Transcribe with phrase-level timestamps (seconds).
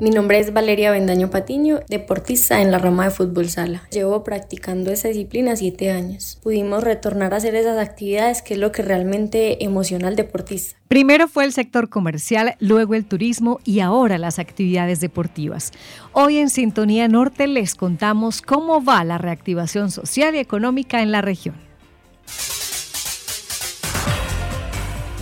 [0.00, 3.82] Mi nombre es Valeria Bendaño Patiño, deportista en la rama de fútbol sala.
[3.90, 6.38] Llevo practicando esa disciplina siete años.
[6.42, 10.78] Pudimos retornar a hacer esas actividades que es lo que realmente emociona al deportista.
[10.88, 15.70] Primero fue el sector comercial, luego el turismo y ahora las actividades deportivas.
[16.12, 21.20] Hoy en Sintonía Norte les contamos cómo va la reactivación social y económica en la
[21.20, 21.56] región.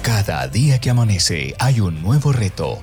[0.09, 2.83] Cada día que amanece hay un nuevo reto,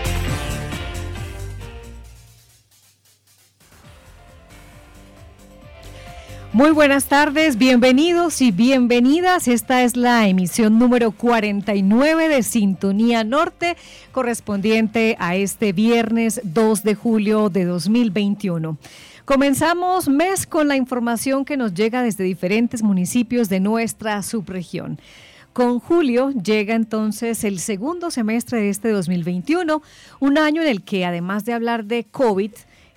[6.53, 9.47] Muy buenas tardes, bienvenidos y bienvenidas.
[9.47, 13.77] Esta es la emisión número 49 de Sintonía Norte,
[14.11, 18.77] correspondiente a este viernes 2 de julio de 2021.
[19.23, 24.99] Comenzamos mes con la información que nos llega desde diferentes municipios de nuestra subregión.
[25.53, 29.81] Con julio llega entonces el segundo semestre de este 2021,
[30.19, 32.51] un año en el que además de hablar de COVID,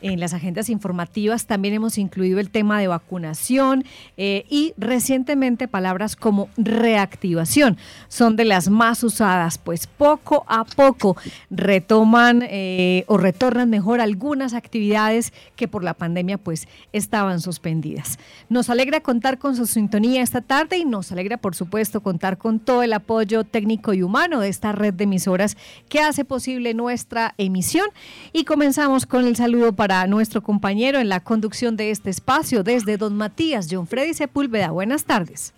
[0.05, 3.85] en las agendas informativas también hemos incluido el tema de vacunación
[4.19, 11.17] eh, y recientemente palabras como reactivación son de las más usadas, pues poco a poco
[11.49, 18.19] retoman eh, o retornan mejor algunas actividades que por la pandemia pues estaban suspendidas.
[18.51, 22.61] Nos alegra contar con su sintonía esta tarde y nos alegra por supuesto contar con
[22.61, 25.57] todo el apoyo técnico y humano de esta red de emisoras
[25.89, 27.87] que hace posible nuestra emisión
[28.35, 32.97] y comenzamos con el saludo para nuestro compañero en la conducción de este espacio desde
[32.97, 34.71] Don Matías, John Freddy Sepúlveda.
[34.71, 35.55] Buenas tardes.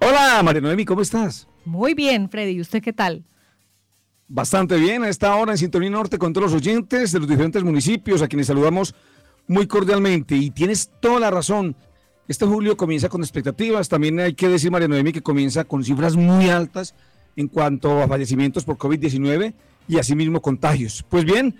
[0.00, 1.46] Hola, María Noemi, ¿cómo estás?
[1.64, 2.52] Muy bien, Freddy.
[2.52, 3.24] ¿Y usted qué tal?
[4.26, 7.62] Bastante bien, a esta hora en Sintonía Norte con todos los oyentes de los diferentes
[7.62, 8.94] municipios a quienes saludamos
[9.46, 10.34] muy cordialmente.
[10.36, 11.76] Y tienes toda la razón.
[12.26, 13.88] Este julio comienza con expectativas.
[13.88, 16.94] También hay que decir, María Noemi, que comienza con cifras muy altas
[17.36, 19.54] en cuanto a fallecimientos por COVID-19
[19.88, 21.04] y asimismo contagios.
[21.08, 21.54] Pues bien,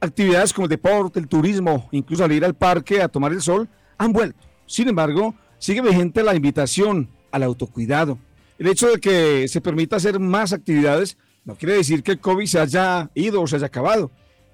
[0.00, 3.68] actividades como el deporte, el turismo, incluso salir al parque a tomar el sol,
[3.98, 4.40] han vuelto.
[4.66, 8.18] Sin embargo, sigue vigente la invitación al autocuidado.
[8.58, 12.46] El hecho de que se permita hacer más actividades no quiere decir que el COVID
[12.46, 14.10] se haya ido o se haya acabado.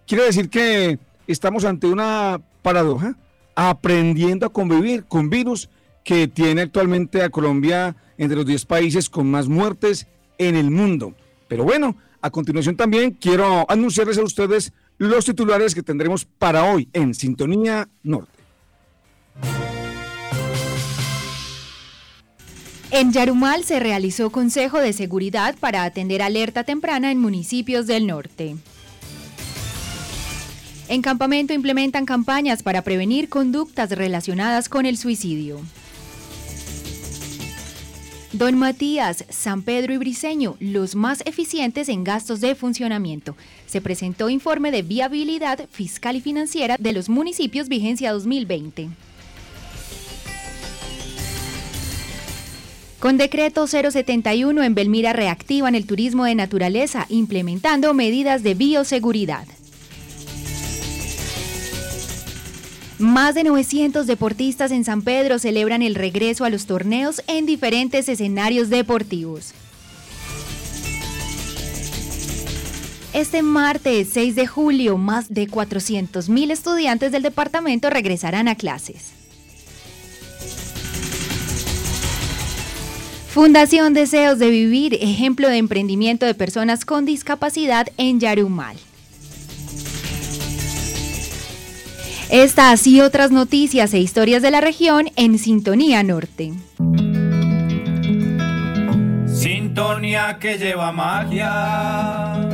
[0.06, 3.16] Quiere decir que estamos ante una paradoja,
[3.54, 5.68] aprendiendo a convivir con virus
[6.04, 10.06] que tiene actualmente a Colombia entre los 10 países con más muertes
[10.38, 11.14] en el mundo.
[11.48, 16.88] Pero bueno, a continuación también quiero anunciarles a ustedes los titulares que tendremos para hoy
[16.92, 18.32] en Sintonía Norte.
[22.90, 28.56] En Yarumal se realizó Consejo de Seguridad para atender alerta temprana en municipios del norte.
[30.88, 35.60] En Campamento implementan campañas para prevenir conductas relacionadas con el suicidio.
[38.36, 43.34] Don Matías, San Pedro y Briceño, los más eficientes en gastos de funcionamiento.
[43.64, 48.90] Se presentó informe de viabilidad fiscal y financiera de los municipios vigencia 2020.
[52.98, 59.46] Con decreto 071 en Belmira reactivan el turismo de naturaleza implementando medidas de bioseguridad.
[62.98, 68.08] Más de 900 deportistas en San Pedro celebran el regreso a los torneos en diferentes
[68.08, 69.52] escenarios deportivos.
[73.12, 79.12] Este martes 6 de julio, más de 400.000 estudiantes del departamento regresarán a clases.
[83.28, 88.78] Fundación Deseos de Vivir, ejemplo de emprendimiento de personas con discapacidad en Yarumal.
[92.30, 96.54] Estas y otras noticias e historias de la región en Sintonía Norte.
[99.26, 102.48] Sintonía que lleva magia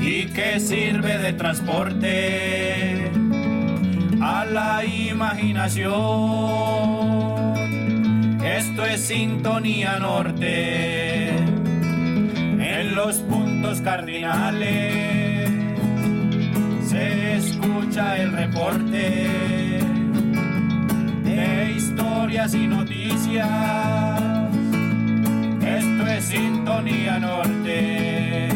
[0.00, 3.10] y que sirve de transporte
[4.22, 5.92] a la imaginación.
[8.42, 15.31] Esto es Sintonía Norte en los puntos cardinales
[16.92, 19.78] se escucha el reporte
[21.24, 23.50] de historias y noticias.
[25.64, 28.48] Esto es Sintonía Norte,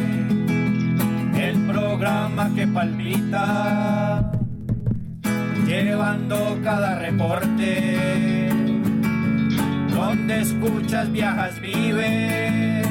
[1.49, 4.31] el programa que palpita,
[5.67, 8.51] llevando cada reporte
[9.95, 12.87] donde escuchas, viajas, vives,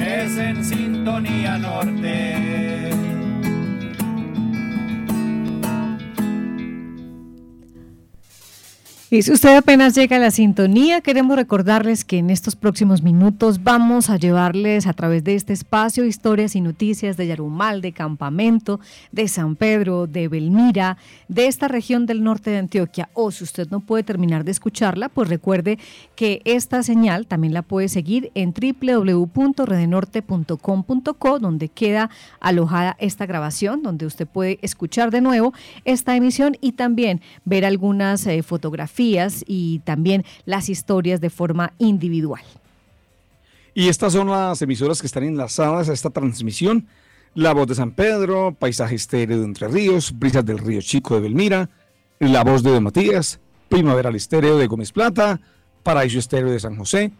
[0.00, 2.99] es en sintonía norte.
[9.12, 13.64] Y si usted apenas llega a la sintonía, queremos recordarles que en estos próximos minutos
[13.64, 18.78] vamos a llevarles a través de este espacio historias y noticias de Yarumal, de Campamento,
[19.10, 20.96] de San Pedro, de Belmira,
[21.26, 23.08] de esta región del norte de Antioquia.
[23.12, 25.80] O si usted no puede terminar de escucharla, pues recuerde
[26.14, 34.06] que esta señal también la puede seguir en www.redenorte.com.co, donde queda alojada esta grabación, donde
[34.06, 35.52] usted puede escuchar de nuevo
[35.84, 38.99] esta emisión y también ver algunas eh, fotografías
[39.46, 42.42] y también las historias de forma individual.
[43.74, 46.86] Y estas son las emisoras que están enlazadas a esta transmisión.
[47.34, 51.20] La Voz de San Pedro, Paisaje Estéreo de Entre Ríos, Brisas del Río Chico de
[51.20, 51.70] Belmira,
[52.18, 55.40] La Voz de Matías, Primavera Estéreo de Gómez Plata,
[55.82, 57.12] Paraíso Estéreo de San José,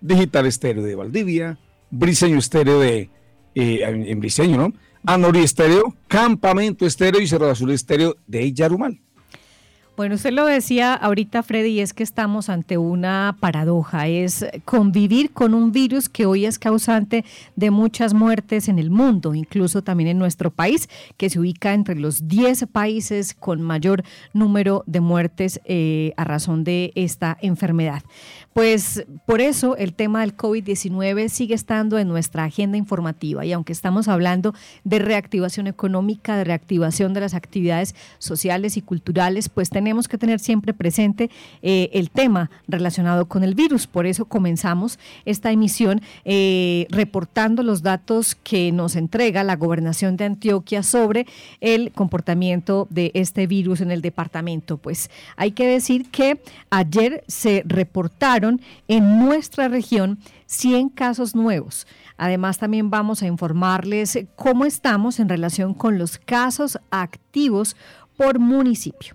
[0.00, 1.58] Digital Estéreo de Valdivia,
[1.90, 3.10] Briseño Estéreo de,
[3.54, 4.72] eh, en Briseño, ¿no?
[5.04, 9.00] Anori Estéreo, Campamento Estéreo y Cerro Azul Estéreo de Yarumal.
[9.98, 15.54] Bueno, usted lo decía ahorita, Freddy, es que estamos ante una paradoja, es convivir con
[15.54, 17.24] un virus que hoy es causante
[17.56, 21.96] de muchas muertes en el mundo, incluso también en nuestro país, que se ubica entre
[21.96, 28.04] los 10 países con mayor número de muertes eh, a razón de esta enfermedad.
[28.58, 33.72] Pues por eso el tema del COVID-19 sigue estando en nuestra agenda informativa y aunque
[33.72, 34.52] estamos hablando
[34.82, 40.40] de reactivación económica, de reactivación de las actividades sociales y culturales, pues tenemos que tener
[40.40, 41.30] siempre presente
[41.62, 43.86] eh, el tema relacionado con el virus.
[43.86, 50.24] Por eso comenzamos esta emisión eh, reportando los datos que nos entrega la gobernación de
[50.24, 51.28] Antioquia sobre
[51.60, 54.78] el comportamiento de este virus en el departamento.
[54.78, 58.47] Pues hay que decir que ayer se reportaron
[58.88, 61.86] en nuestra región 100 casos nuevos.
[62.16, 67.76] Además, también vamos a informarles cómo estamos en relación con los casos activos
[68.16, 69.14] por municipio.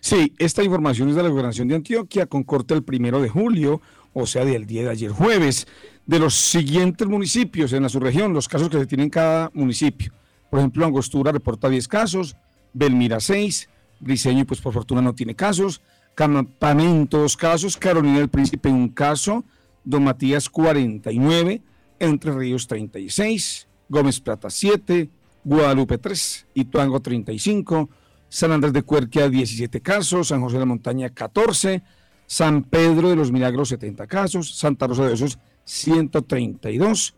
[0.00, 3.82] Sí, esta información es de la Gobernación de Antioquia con corte el primero de julio,
[4.14, 5.66] o sea, del día de ayer jueves,
[6.06, 10.12] de los siguientes municipios en la subregión, los casos que se tienen en cada municipio.
[10.48, 12.36] Por ejemplo, Angostura reporta 10 casos,
[12.72, 13.68] Belmira 6,
[14.00, 15.82] Briseño, pues por fortuna no tiene casos,
[16.20, 19.42] Campamentos, casos, Carolina del Príncipe un caso,
[19.82, 21.62] Don Matías 49,
[21.98, 25.08] Entre Ríos 36, Gómez Plata 7,
[25.44, 27.88] Guadalupe 3, Ituango 35,
[28.28, 31.82] San Andrés de Cuerquia 17 casos, San José de la Montaña 14,
[32.26, 37.14] San Pedro de los Milagros 70 casos, Santa Rosa de Osos 132,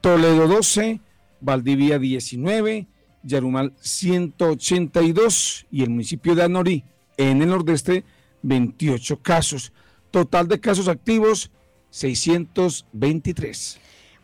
[0.00, 1.00] Toledo 12,
[1.40, 2.88] Valdivia 19,
[3.22, 6.82] Yarumal 182 y el municipio de Anorí
[7.16, 8.02] en el nordeste
[8.42, 9.72] 28 casos.
[10.10, 11.50] Total de casos activos,
[11.90, 13.80] 623.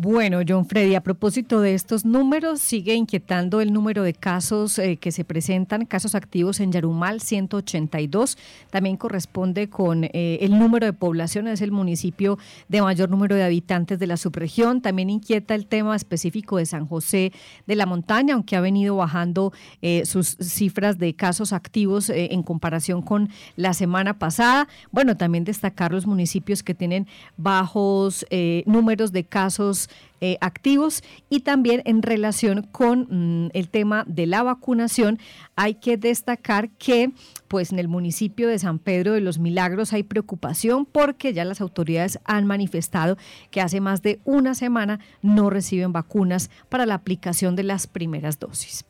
[0.00, 4.96] Bueno, John Freddy, a propósito de estos números, sigue inquietando el número de casos eh,
[4.96, 8.38] que se presentan, casos activos en Yarumal, 182.
[8.70, 12.38] También corresponde con eh, el número de población, es el municipio
[12.68, 14.82] de mayor número de habitantes de la subregión.
[14.82, 17.32] También inquieta el tema específico de San José
[17.66, 19.52] de la Montaña, aunque ha venido bajando
[19.82, 24.68] eh, sus cifras de casos activos en comparación con la semana pasada.
[24.92, 28.24] Bueno, también destacar los municipios que tienen bajos
[28.64, 29.87] números de casos
[30.20, 33.06] eh, activos y también en relación con
[33.46, 35.18] mm, el tema de la vacunación
[35.54, 37.12] hay que destacar que
[37.46, 41.60] pues en el municipio de San Pedro de los Milagros hay preocupación porque ya las
[41.60, 43.16] autoridades han manifestado
[43.50, 48.38] que hace más de una semana no reciben vacunas para la aplicación de las primeras
[48.38, 48.84] dosis.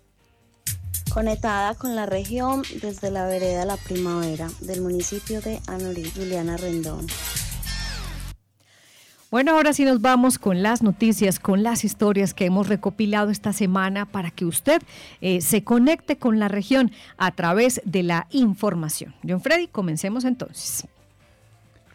[1.13, 7.07] Conectada con la región desde la vereda La Primavera del municipio de Anorí, Juliana Rendón.
[9.31, 13.53] Bueno, ahora sí nos vamos con las noticias, con las historias que hemos recopilado esta
[13.53, 14.81] semana para que usted
[15.21, 19.15] eh, se conecte con la región a través de la información.
[19.29, 20.89] John Freddy, comencemos entonces.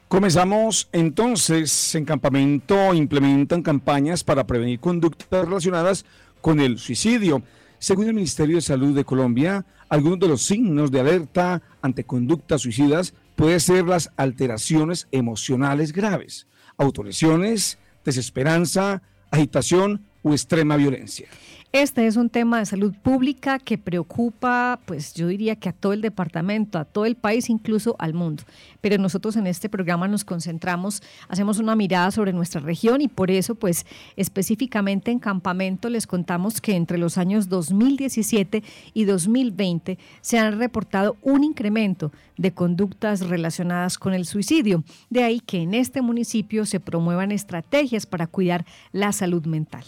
[0.08, 1.96] Comenzamos entonces.
[1.96, 6.06] En campamento implementan campañas para prevenir conductas relacionadas
[6.40, 7.42] con el suicidio.
[7.80, 12.62] Según el Ministerio de Salud de Colombia, algunos de los signos de alerta ante conductas
[12.62, 16.46] suicidas pueden ser las alteraciones emocionales graves
[16.78, 19.02] autolesiones, desesperanza,
[19.32, 21.28] agitación o extrema violencia.
[21.76, 25.94] Este es un tema de salud pública que preocupa, pues yo diría que a todo
[25.94, 28.44] el departamento, a todo el país, incluso al mundo.
[28.80, 33.32] Pero nosotros en este programa nos concentramos, hacemos una mirada sobre nuestra región y por
[33.32, 33.88] eso, pues
[34.18, 38.62] específicamente en Campamento les contamos que entre los años 2017
[38.94, 44.84] y 2020 se han reportado un incremento de conductas relacionadas con el suicidio.
[45.10, 49.86] De ahí que en este municipio se promuevan estrategias para cuidar la salud mental.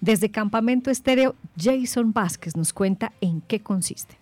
[0.00, 4.18] Desde Campamento Estéreo, Jason Vázquez nos cuenta en qué consiste.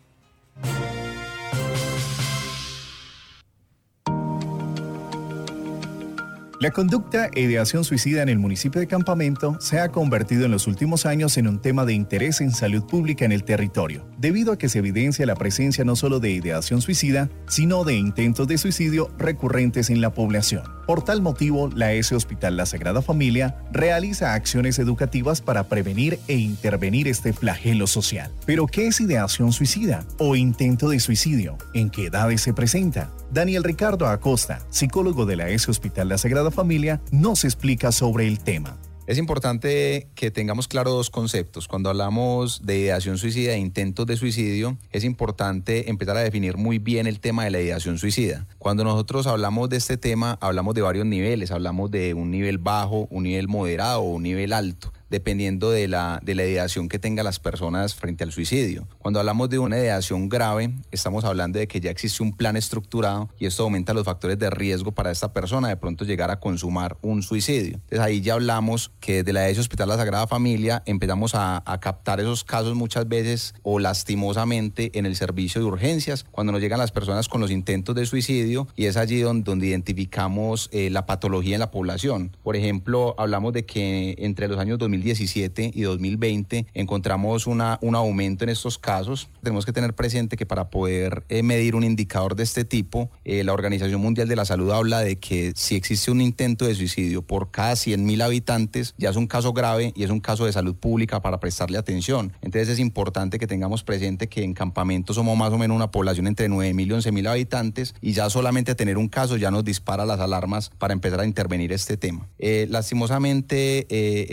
[6.64, 10.66] La conducta e ideación suicida en el municipio de Campamento se ha convertido en los
[10.66, 14.56] últimos años en un tema de interés en salud pública en el territorio, debido a
[14.56, 19.10] que se evidencia la presencia no solo de ideación suicida, sino de intentos de suicidio
[19.18, 20.62] recurrentes en la población.
[20.86, 26.36] Por tal motivo, la S Hospital La Sagrada Familia realiza acciones educativas para prevenir e
[26.36, 28.30] intervenir este flagelo social.
[28.46, 31.56] Pero, ¿qué es ideación suicida o intento de suicidio?
[31.72, 33.10] ¿En qué edades se presenta?
[33.32, 38.38] Daniel Ricardo Acosta, psicólogo de la S Hospital La Sagrada Familia, nos explica sobre el
[38.38, 38.76] tema.
[39.06, 41.68] Es importante que tengamos claro dos conceptos.
[41.68, 46.78] Cuando hablamos de ideación suicida e intentos de suicidio, es importante empezar a definir muy
[46.78, 48.46] bien el tema de la ideación suicida.
[48.56, 51.50] Cuando nosotros hablamos de este tema, hablamos de varios niveles.
[51.50, 56.34] Hablamos de un nivel bajo, un nivel moderado un nivel alto dependiendo de la, de
[56.34, 58.88] la ideación que tengan las personas frente al suicidio.
[58.98, 63.28] Cuando hablamos de una ideación grave, estamos hablando de que ya existe un plan estructurado
[63.38, 66.96] y esto aumenta los factores de riesgo para esta persona de pronto llegar a consumar
[67.00, 67.74] un suicidio.
[67.74, 72.18] Entonces ahí ya hablamos que desde la ESO Hospital La Sagrada Familia empezamos a, captar
[72.18, 76.90] esos casos muchas veces o lastimosamente en el servicio de urgencias, cuando nos llegan las
[76.90, 81.60] personas con los intentos de suicidio y es allí donde, identificamos eh, la patología en
[81.60, 82.36] la población.
[82.42, 87.94] Por ejemplo, hablamos de que entre los años 2000 2017 y 2020 encontramos una, un
[87.94, 89.28] aumento en estos casos.
[89.42, 93.44] Tenemos que tener presente que para poder eh, medir un indicador de este tipo, eh,
[93.44, 97.22] la Organización Mundial de la Salud habla de que si existe un intento de suicidio
[97.22, 100.52] por cada 100 mil habitantes, ya es un caso grave y es un caso de
[100.52, 102.32] salud pública para prestarle atención.
[102.40, 106.26] Entonces es importante que tengamos presente que en campamentos somos más o menos una población
[106.26, 109.64] entre 9 mil y 11 mil habitantes y ya solamente tener un caso ya nos
[109.64, 112.28] dispara las alarmas para empezar a intervenir este tema.
[112.38, 113.86] Eh, lastimosamente,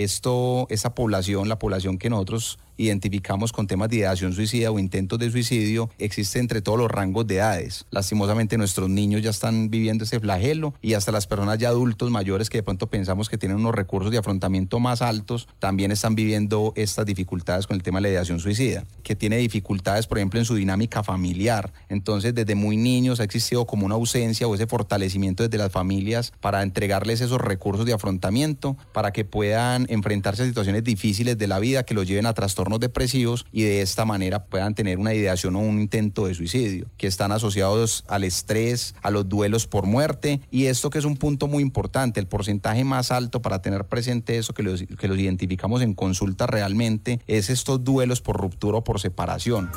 [0.04, 5.20] esto esa población, la población que nosotros identificamos con temas de ideación suicida o intentos
[5.20, 7.86] de suicidio existe entre todos los rangos de edades.
[7.92, 12.50] Lastimosamente nuestros niños ya están viviendo ese flagelo y hasta las personas ya adultos mayores
[12.50, 16.74] que de pronto pensamos que tienen unos recursos de afrontamiento más altos también están viviendo
[16.76, 20.46] estas dificultades con el tema de la ideación suicida, que tiene dificultades por ejemplo en
[20.46, 21.74] su dinámica familiar.
[21.90, 26.34] Entonces desde muy niños ha existido como una ausencia o ese fortalecimiento desde las familias
[26.40, 31.60] para entregarles esos recursos de afrontamiento para que puedan enfrentarse a situaciones difíciles de la
[31.60, 35.56] vida que los lleven a trastornos depresivos y de esta manera puedan tener una ideación
[35.56, 40.42] o un intento de suicidio, que están asociados al estrés, a los duelos por muerte
[40.52, 44.38] y esto que es un punto muy importante, el porcentaje más alto para tener presente
[44.38, 48.84] eso que los, que los identificamos en consulta realmente es estos duelos por ruptura o
[48.84, 49.70] por separación.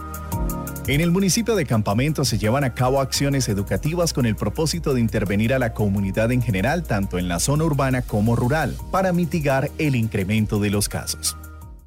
[0.87, 5.01] En el municipio de Campamento se llevan a cabo acciones educativas con el propósito de
[5.01, 9.71] intervenir a la comunidad en general, tanto en la zona urbana como rural, para mitigar
[9.79, 11.39] el incremento de los casos.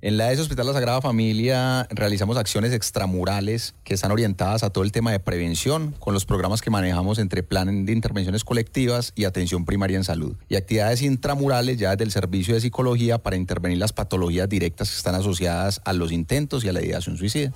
[0.07, 4.85] En la ES Hospital La Sagrada Familia realizamos acciones extramurales que están orientadas a todo
[4.85, 9.25] el tema de prevención con los programas que manejamos entre plan de intervenciones colectivas y
[9.25, 10.37] atención primaria en salud.
[10.47, 14.95] Y actividades intramurales ya desde el servicio de psicología para intervenir las patologías directas que
[14.95, 17.51] están asociadas a los intentos y a la ideación suicida.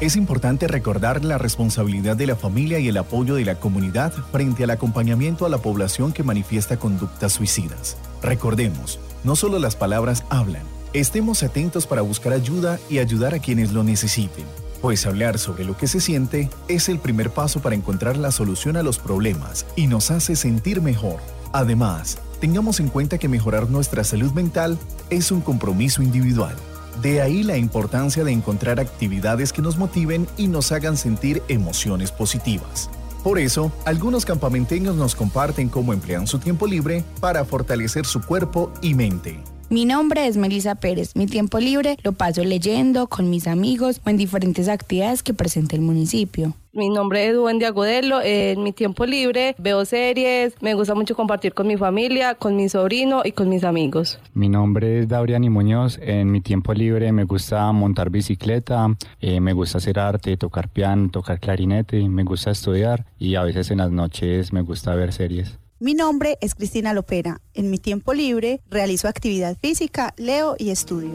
[0.00, 4.64] Es importante recordar la responsabilidad de la familia y el apoyo de la comunidad frente
[4.64, 7.96] al acompañamiento a la población que manifiesta conductas suicidas.
[8.24, 10.64] Recordemos, no solo las palabras hablan,
[10.94, 14.46] Estemos atentos para buscar ayuda y ayudar a quienes lo necesiten,
[14.80, 18.74] pues hablar sobre lo que se siente es el primer paso para encontrar la solución
[18.78, 21.18] a los problemas y nos hace sentir mejor.
[21.52, 24.78] Además, tengamos en cuenta que mejorar nuestra salud mental
[25.10, 26.56] es un compromiso individual.
[27.02, 32.12] De ahí la importancia de encontrar actividades que nos motiven y nos hagan sentir emociones
[32.12, 32.88] positivas.
[33.22, 38.72] Por eso, algunos campamenteños nos comparten cómo emplean su tiempo libre para fortalecer su cuerpo
[38.80, 39.38] y mente.
[39.70, 41.14] Mi nombre es Melissa Pérez.
[41.14, 45.76] Mi tiempo libre lo paso leyendo con mis amigos o en diferentes actividades que presenta
[45.76, 46.54] el municipio.
[46.72, 48.22] Mi nombre es Wendy Agudelo.
[48.22, 52.70] En mi tiempo libre veo series, me gusta mucho compartir con mi familia, con mi
[52.70, 54.18] sobrino y con mis amigos.
[54.32, 55.98] Mi nombre es Dabriani Muñoz.
[56.00, 61.10] En mi tiempo libre me gusta montar bicicleta, eh, me gusta hacer arte, tocar piano,
[61.10, 65.58] tocar clarinete, me gusta estudiar y a veces en las noches me gusta ver series.
[65.80, 67.40] Mi nombre es Cristina Lopera.
[67.54, 71.12] En mi tiempo libre realizo actividad física, leo y estudio.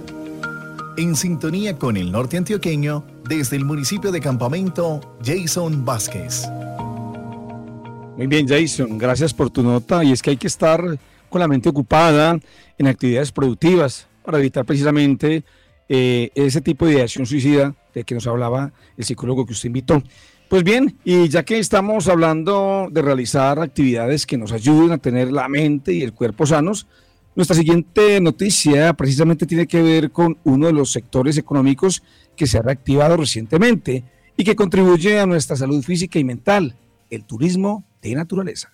[0.96, 6.48] En sintonía con el norte antioqueño, desde el municipio de Campamento, Jason Vázquez.
[8.16, 10.02] Muy bien, Jason, gracias por tu nota.
[10.02, 10.82] Y es que hay que estar
[11.30, 12.40] con la mente ocupada
[12.78, 15.44] en actividades productivas para evitar precisamente
[15.90, 20.02] eh, ese tipo de ideación suicida de que nos hablaba el psicólogo que usted invitó.
[20.54, 25.32] Pues bien, y ya que estamos hablando de realizar actividades que nos ayuden a tener
[25.32, 26.86] la mente y el cuerpo sanos,
[27.36, 32.04] nuestra siguiente noticia precisamente tiene que ver con uno de los sectores económicos
[32.36, 34.04] que se ha reactivado recientemente
[34.38, 36.76] y que contribuye a nuestra salud física y mental,
[37.10, 38.70] el turismo de naturaleza.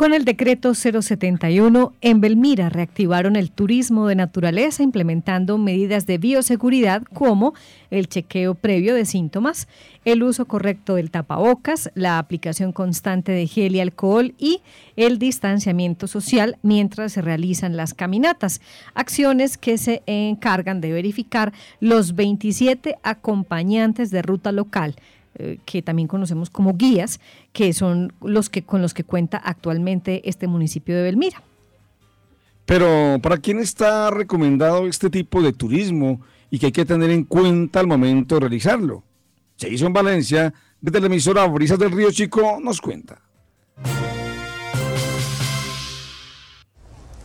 [0.00, 7.02] Con el decreto 071, en Belmira reactivaron el turismo de naturaleza implementando medidas de bioseguridad
[7.12, 7.52] como
[7.90, 9.68] el chequeo previo de síntomas,
[10.06, 14.62] el uso correcto del tapabocas, la aplicación constante de gel y alcohol y
[14.96, 18.62] el distanciamiento social mientras se realizan las caminatas,
[18.94, 24.96] acciones que se encargan de verificar los 27 acompañantes de ruta local
[25.42, 27.18] eh, que también conocemos como guías,
[27.54, 31.42] que son los que con los que cuenta actualmente este municipio de Belmira.
[32.66, 36.20] Pero ¿para quién está recomendado este tipo de turismo
[36.50, 39.02] y que hay que tener en cuenta al momento de realizarlo?
[39.58, 43.22] Jason Valencia, desde la emisora Brisas del Río Chico, nos cuenta.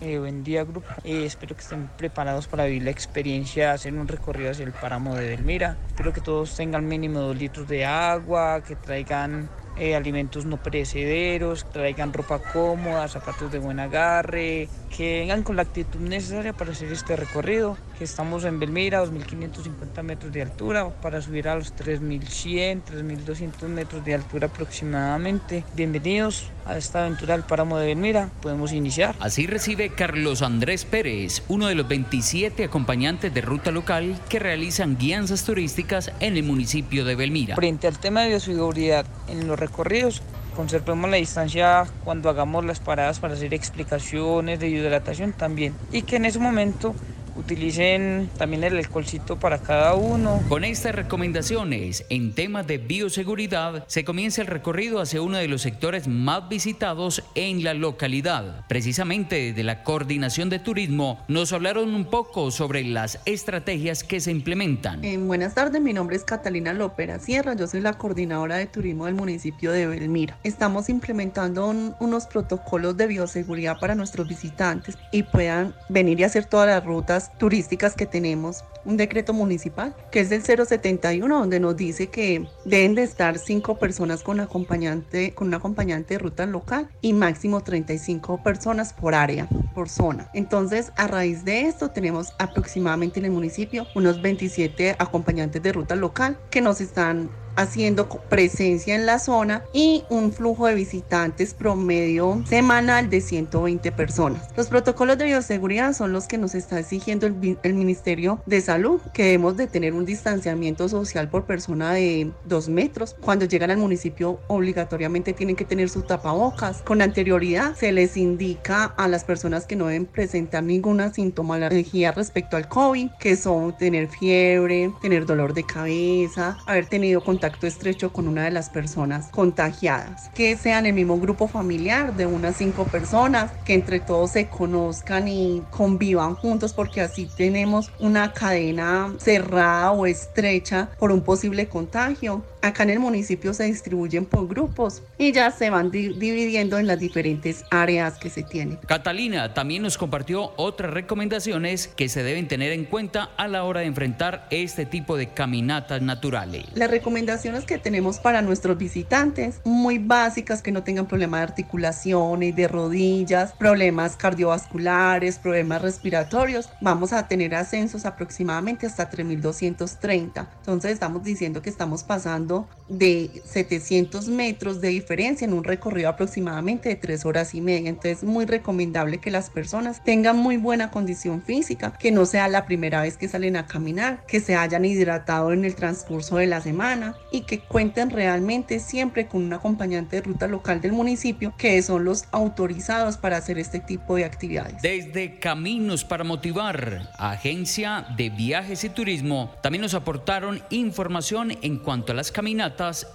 [0.07, 0.87] Eh, buen día, grupo.
[1.03, 5.15] Eh, espero que estén preparados para vivir la experiencia, hacer un recorrido hacia el páramo
[5.15, 5.77] de Belmira.
[5.87, 11.65] Espero que todos tengan mínimo dos litros de agua, que traigan eh, alimentos no perecederos,
[11.71, 16.91] traigan ropa cómoda, zapatos de buen agarre, que vengan con la actitud necesaria para hacer
[16.91, 22.83] este recorrido, que estamos en Belmira, 2.550 metros de altura, para subir a los 3.100,
[22.83, 25.63] 3.200 metros de altura aproximadamente.
[25.75, 29.15] Bienvenidos a esta aventura del páramo de Belmira, podemos iniciar.
[29.19, 34.97] Así recibe Carlos Andrés Pérez, uno de los 27 acompañantes de ruta local que realizan
[34.97, 37.55] guianzas turísticas en el municipio de Belmira.
[37.55, 40.21] Frente al tema de bioseguridad en los recorridos,
[40.55, 45.75] conservemos la distancia cuando hagamos las paradas para hacer explicaciones de hidratación también.
[45.91, 46.95] Y que en ese momento
[47.35, 50.41] utilicen también el alcoholcito para cada uno.
[50.49, 55.61] Con estas recomendaciones en temas de bioseguridad, se comienza el recorrido hacia uno de los
[55.61, 58.65] sectores más visitados en la localidad.
[58.67, 64.31] Precisamente desde la Coordinación de Turismo nos hablaron un poco sobre las estrategias que se
[64.31, 65.03] implementan.
[65.03, 69.05] Eh, buenas tardes, mi nombre es Catalina Lópera Sierra, yo soy la coordinadora de turismo
[69.05, 70.37] del municipio de Belmira.
[70.43, 71.67] Estamos implementando
[71.99, 77.24] unos protocolos de bioseguridad para nuestros visitantes y puedan venir y hacer todas las rutas
[77.37, 82.95] turísticas que tenemos un decreto municipal que es del 071 donde nos dice que deben
[82.95, 88.43] de estar cinco personas con acompañante con un acompañante de ruta local y máximo 35
[88.43, 90.29] personas por área por zona.
[90.33, 95.95] Entonces a raíz de esto tenemos aproximadamente en el municipio unos 27 acompañantes de ruta
[95.95, 102.43] local que nos están haciendo presencia en la zona y un flujo de visitantes promedio
[102.47, 104.49] semanal de 120 personas.
[104.55, 108.99] Los protocolos de bioseguridad son los que nos está exigiendo el, el Ministerio de Salud,
[109.13, 113.15] que debemos de tener un distanciamiento social por persona de 2 metros.
[113.21, 116.81] Cuando llegan al municipio obligatoriamente tienen que tener sus tapabocas.
[116.81, 122.57] Con anterioridad se les indica a las personas que no deben presentar ninguna sintomatología respecto
[122.57, 128.11] al COVID, que son tener fiebre, tener dolor de cabeza, haber tenido contacto contacto estrecho
[128.11, 132.85] con una de las personas contagiadas, que sean el mismo grupo familiar de unas cinco
[132.85, 139.91] personas, que entre todos se conozcan y convivan juntos porque así tenemos una cadena cerrada
[139.91, 142.41] o estrecha por un posible contagio.
[142.65, 146.97] Acá en el municipio se distribuyen por grupos y ya se van dividiendo en las
[146.97, 148.79] diferentes áreas que se tienen.
[148.87, 153.81] Catalina también nos compartió otras recomendaciones que se deben tener en cuenta a la hora
[153.81, 156.65] de enfrentar este tipo de caminatas naturales.
[156.73, 162.55] Las recomendaciones que tenemos para nuestros visitantes, muy básicas, que no tengan problemas de articulaciones,
[162.55, 170.49] de rodillas, problemas cardiovasculares, problemas respiratorios, vamos a tener ascensos aproximadamente hasta 3230.
[170.61, 176.09] Entonces estamos diciendo que estamos pasando hablando de 700 metros de diferencia en un recorrido
[176.09, 177.89] aproximadamente de 3 horas y media.
[177.89, 182.65] Entonces, muy recomendable que las personas tengan muy buena condición física, que no sea la
[182.65, 186.61] primera vez que salen a caminar, que se hayan hidratado en el transcurso de la
[186.61, 191.81] semana y que cuenten realmente siempre con un acompañante de ruta local del municipio, que
[191.81, 194.81] son los autorizados para hacer este tipo de actividades.
[194.81, 202.11] Desde Caminos para Motivar, Agencia de Viajes y Turismo, también nos aportaron información en cuanto
[202.11, 202.44] a las caminatas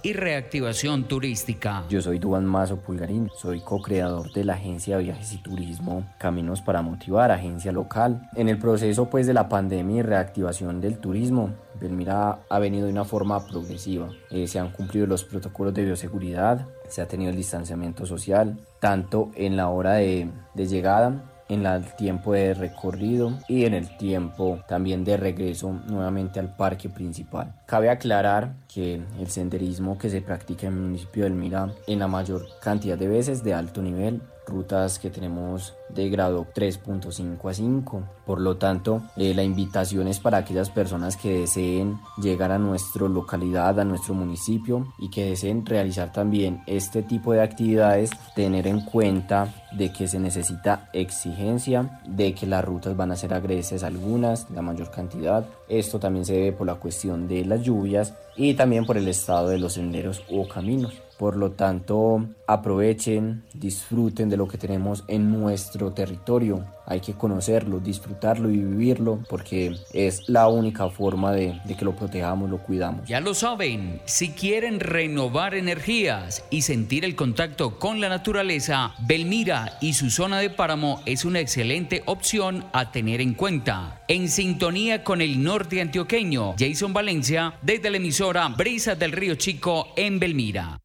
[0.03, 1.85] y reactivación turística.
[1.87, 6.59] Yo soy Duan Mazo Pulgarín, soy co-creador de la agencia de viajes y turismo Caminos
[6.59, 8.29] para Motivar, agencia local.
[8.35, 12.91] En el proceso pues de la pandemia y reactivación del turismo, Belmira ha venido de
[12.91, 14.09] una forma progresiva.
[14.31, 19.31] Eh, se han cumplido los protocolos de bioseguridad, se ha tenido el distanciamiento social, tanto
[19.35, 25.03] en la hora de llegada en el tiempo de recorrido y en el tiempo también
[25.03, 27.53] de regreso nuevamente al parque principal.
[27.65, 32.07] Cabe aclarar que el senderismo que se practica en el municipio del Mira en la
[32.07, 38.03] mayor cantidad de veces de alto nivel rutas que tenemos de grado 3.5 a 5.
[38.25, 43.07] Por lo tanto, eh, la invitación es para aquellas personas que deseen llegar a nuestra
[43.07, 48.81] localidad, a nuestro municipio y que deseen realizar también este tipo de actividades, tener en
[48.81, 54.49] cuenta de que se necesita exigencia, de que las rutas van a ser agresivas algunas,
[54.51, 55.45] la mayor cantidad.
[55.67, 59.49] Esto también se debe por la cuestión de las lluvias y también por el estado
[59.49, 60.93] de los senderos o caminos.
[61.17, 66.63] Por lo tanto, aprovechen, disfruten de lo que tenemos en nuestro territorio.
[66.85, 72.49] Hay que conocerlo, disfrutarlo y vivirlo porque es la única forma de, que lo protejamos,
[72.49, 73.07] lo cuidamos.
[73.07, 79.77] Ya lo saben, si quieren renovar energías y sentir el contacto con la naturaleza, Belmira
[79.81, 84.01] y su zona de páramo es una excelente opción a tener en cuenta.
[84.07, 89.87] En sintonía con el norte antioqueño, Jason Valencia, desde la emisora Brisa del Río Chico
[89.95, 90.77] en Belmira.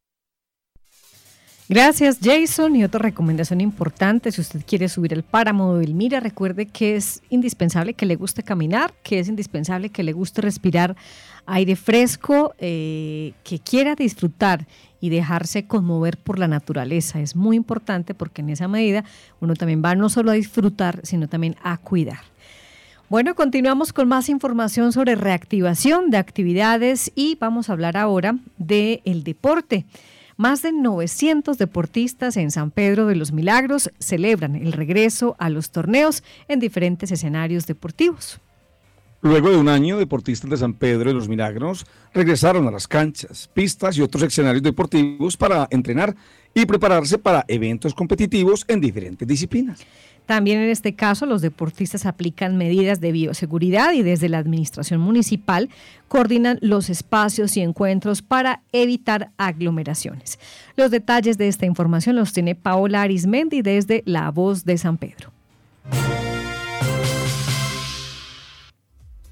[1.69, 6.65] Gracias Jason y otra recomendación importante, si usted quiere subir el páramo de Belmira, recuerde
[6.65, 10.95] que es indispensable que le guste caminar, que es indispensable que le guste respirar
[11.45, 14.65] aire fresco, eh, que quiera disfrutar
[15.01, 17.19] y dejarse conmover por la naturaleza.
[17.19, 19.03] Es muy importante porque en esa medida
[19.41, 22.21] uno también va no solo a disfrutar, sino también a cuidar.
[23.09, 29.01] Bueno, continuamos con más información sobre reactivación de actividades y vamos a hablar ahora del
[29.03, 29.85] el deporte.
[30.37, 35.71] Más de 900 deportistas en San Pedro de los Milagros celebran el regreso a los
[35.71, 38.39] torneos en diferentes escenarios deportivos.
[39.21, 43.49] Luego de un año, deportistas de San Pedro de los Milagros regresaron a las canchas,
[43.51, 46.15] pistas y otros escenarios deportivos para entrenar
[46.53, 49.79] y prepararse para eventos competitivos en diferentes disciplinas.
[50.27, 55.69] También en este caso los deportistas aplican medidas de bioseguridad y desde la administración municipal
[56.09, 60.37] coordinan los espacios y encuentros para evitar aglomeraciones.
[60.75, 65.31] Los detalles de esta información los tiene Paola Arismendi desde La Voz de San Pedro.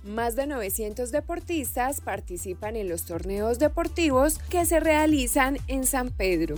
[0.06, 6.56] Más de 900 deportistas participan en los torneos deportivos que se realizan en San Pedro.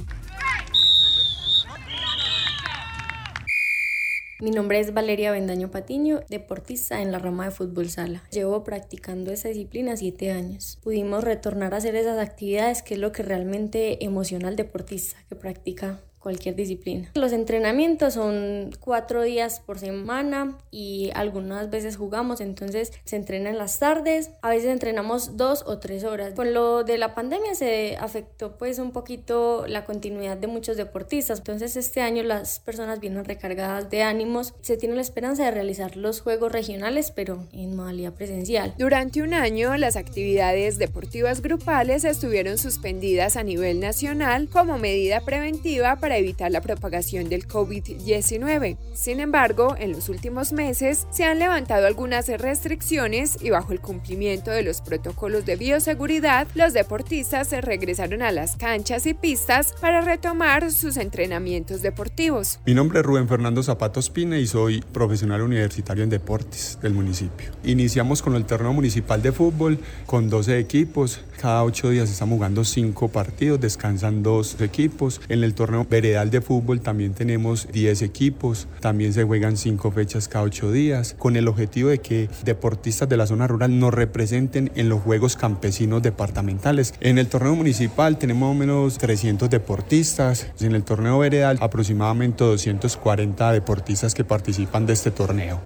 [4.39, 8.21] Mi nombre es Valeria Bendaño Patiño, deportista en la rama de fútbol sala.
[8.29, 10.77] Llevo practicando esa disciplina siete años.
[10.83, 15.35] Pudimos retornar a hacer esas actividades que es lo que realmente emociona al deportista que
[15.35, 17.09] practica cualquier disciplina.
[17.13, 23.57] Los entrenamientos son cuatro días por semana y algunas veces jugamos, entonces se entrena en
[23.57, 26.33] las tardes, a veces entrenamos dos o tres horas.
[26.33, 31.39] Con lo de la pandemia se afectó pues un poquito la continuidad de muchos deportistas,
[31.39, 35.95] entonces este año las personas vienen recargadas de ánimos, se tiene la esperanza de realizar
[35.95, 38.73] los juegos regionales pero en modalidad presencial.
[38.77, 45.97] Durante un año las actividades deportivas grupales estuvieron suspendidas a nivel nacional como medida preventiva
[45.97, 48.77] para evitar la propagación del COVID-19.
[48.93, 54.51] Sin embargo, en los últimos meses se han levantado algunas restricciones y bajo el cumplimiento
[54.51, 60.01] de los protocolos de bioseguridad, los deportistas se regresaron a las canchas y pistas para
[60.01, 62.59] retomar sus entrenamientos deportivos.
[62.65, 67.51] Mi nombre es Rubén Fernando Zapato Espina y soy profesional universitario en deportes del municipio.
[67.63, 71.21] Iniciamos con el torneo municipal de fútbol con 12 equipos.
[71.39, 75.21] Cada ocho días estamos jugando cinco partidos, descansan dos equipos.
[75.29, 80.27] En el torneo veredal de fútbol también tenemos 10 equipos, también se juegan 5 fechas
[80.27, 84.71] cada 8 días, con el objetivo de que deportistas de la zona rural nos representen
[84.75, 86.93] en los Juegos Campesinos Departamentales.
[86.99, 93.51] En el torneo municipal tenemos más menos 300 deportistas, en el torneo veredal aproximadamente 240
[93.53, 95.63] deportistas que participan de este torneo.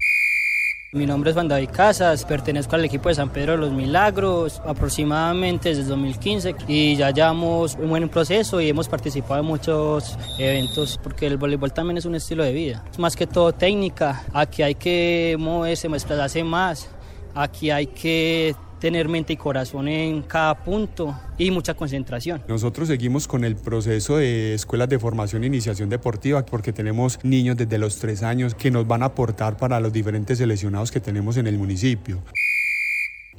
[0.93, 4.61] Mi nombre es Juan David Casas, pertenezco al equipo de San Pedro de los Milagros
[4.65, 10.99] aproximadamente desde 2015 y ya llevamos un buen proceso y hemos participado en muchos eventos
[11.01, 12.83] porque el voleibol también es un estilo de vida.
[12.91, 16.89] Es más que todo técnica, aquí hay que moverse, desplazarse más,
[17.35, 22.41] aquí hay que tener mente y corazón en cada punto y mucha concentración.
[22.47, 27.55] Nosotros seguimos con el proceso de escuelas de formación e iniciación deportiva porque tenemos niños
[27.55, 31.37] desde los tres años que nos van a aportar para los diferentes seleccionados que tenemos
[31.37, 32.21] en el municipio.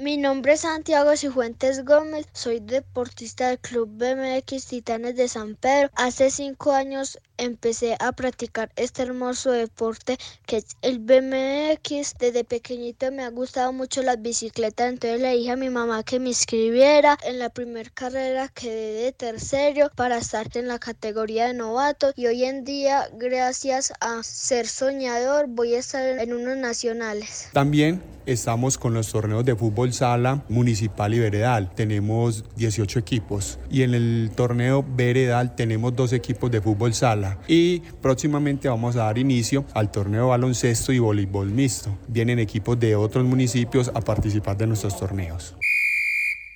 [0.02, 5.90] Mi nombre es Santiago Cifuentes Gómez, soy deportista del Club BMX Titanes de San Pedro.
[5.94, 12.14] Hace cinco años empecé a practicar este hermoso deporte que es el BMX.
[12.18, 16.18] Desde pequeñito me ha gustado mucho las bicicletas, entonces le dije a mi mamá que
[16.18, 17.16] me inscribiera.
[17.24, 22.26] En la primera carrera quedé de tercero para estar en la categoría de novato y
[22.26, 27.50] hoy en día, gracias a ser soñador, voy a estar en unos nacionales.
[27.52, 31.70] También estamos con los torneos de fútbol sala municipal y veredal.
[31.74, 37.80] Tenemos 18 equipos y en el torneo veredal tenemos dos equipos de fútbol sala y
[38.00, 41.96] próximamente vamos a dar inicio al torneo baloncesto y voleibol mixto.
[42.08, 45.54] Vienen equipos de otros municipios a participar de nuestros torneos.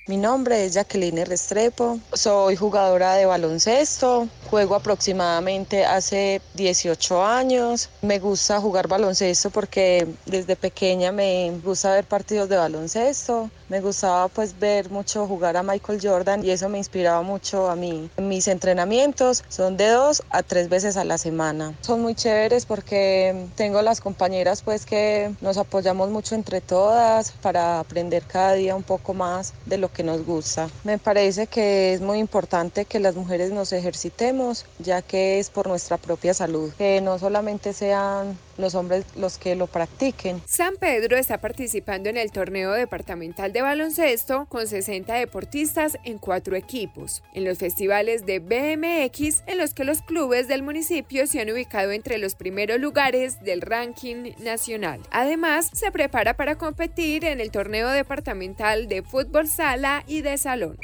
[0.07, 7.89] Mi nombre es Jacqueline Restrepo, soy jugadora de baloncesto, juego aproximadamente hace 18 años.
[8.01, 13.49] Me gusta jugar baloncesto porque desde pequeña me gusta ver partidos de baloncesto.
[13.67, 17.75] Me gustaba pues ver mucho jugar a Michael Jordan y eso me inspiraba mucho a
[17.75, 18.09] mí.
[18.17, 21.73] Mis entrenamientos son de dos a tres veces a la semana.
[21.81, 27.81] Son muy chéveres porque tengo las compañeras pues que nos apoyamos mucho entre todas para
[27.81, 30.69] aprender cada día un poco más de lo que nos gusta.
[30.83, 35.67] Me parece que es muy importante que las mujeres nos ejercitemos ya que es por
[35.67, 40.41] nuestra propia salud, que no solamente sean los hombres los que lo practiquen.
[40.45, 46.55] San Pedro está participando en el torneo departamental de baloncesto con 60 deportistas en cuatro
[46.55, 51.49] equipos, en los festivales de BMX en los que los clubes del municipio se han
[51.49, 55.01] ubicado entre los primeros lugares del ranking nacional.
[55.11, 60.77] Además, se prepara para competir en el torneo departamental de fútbol sala y de salón.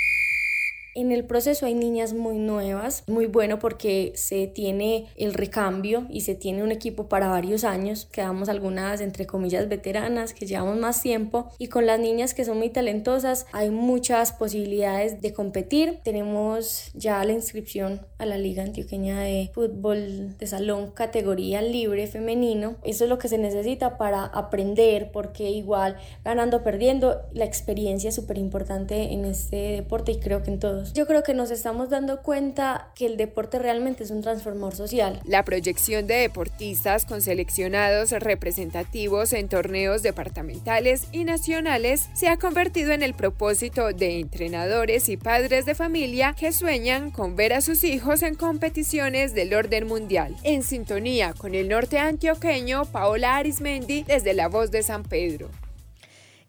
[0.95, 6.21] En el proceso hay niñas muy nuevas, muy bueno porque se tiene el recambio y
[6.21, 8.08] se tiene un equipo para varios años.
[8.12, 12.60] Quedamos algunas, entre comillas, veteranas que llevamos más tiempo y con las niñas que son
[12.60, 15.99] muy talentosas hay muchas posibilidades de competir.
[16.03, 22.75] Tenemos ya la inscripción a la Liga Antioqueña de Fútbol de Salón categoría libre femenino.
[22.84, 28.10] Eso es lo que se necesita para aprender porque igual ganando o perdiendo la experiencia
[28.10, 30.60] es súper importante en este deporte y creo que en
[30.93, 35.22] Yo creo que nos estamos dando cuenta que el deporte realmente es un transformador social.
[35.26, 42.91] La proyección de deportistas con seleccionados representativos en torneos departamentales y nacionales se ha convertido
[42.91, 47.84] en el propósito de entrenadores y padres de familia que sueñan con ver a sus
[47.84, 50.36] hijos en competiciones del orden mundial.
[50.43, 55.50] En sintonía con el norte antioqueño, Paola Arismendi desde La Voz de San Pedro.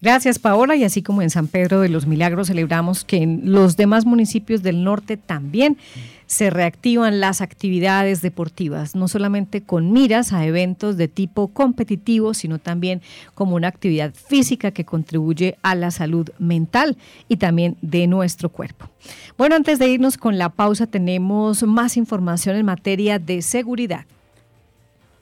[0.05, 0.77] Gracias, Paola.
[0.77, 4.63] Y así como en San Pedro de los Milagros celebramos que en los demás municipios
[4.63, 5.79] del norte también
[6.27, 12.59] se reactivan las actividades deportivas, no solamente con miras a eventos de tipo competitivo, sino
[12.59, 13.01] también
[13.35, 18.91] como una actividad física que contribuye a la salud mental y también de nuestro cuerpo.
[19.39, 24.05] Bueno, antes de irnos con la pausa, tenemos más información en materia de seguridad.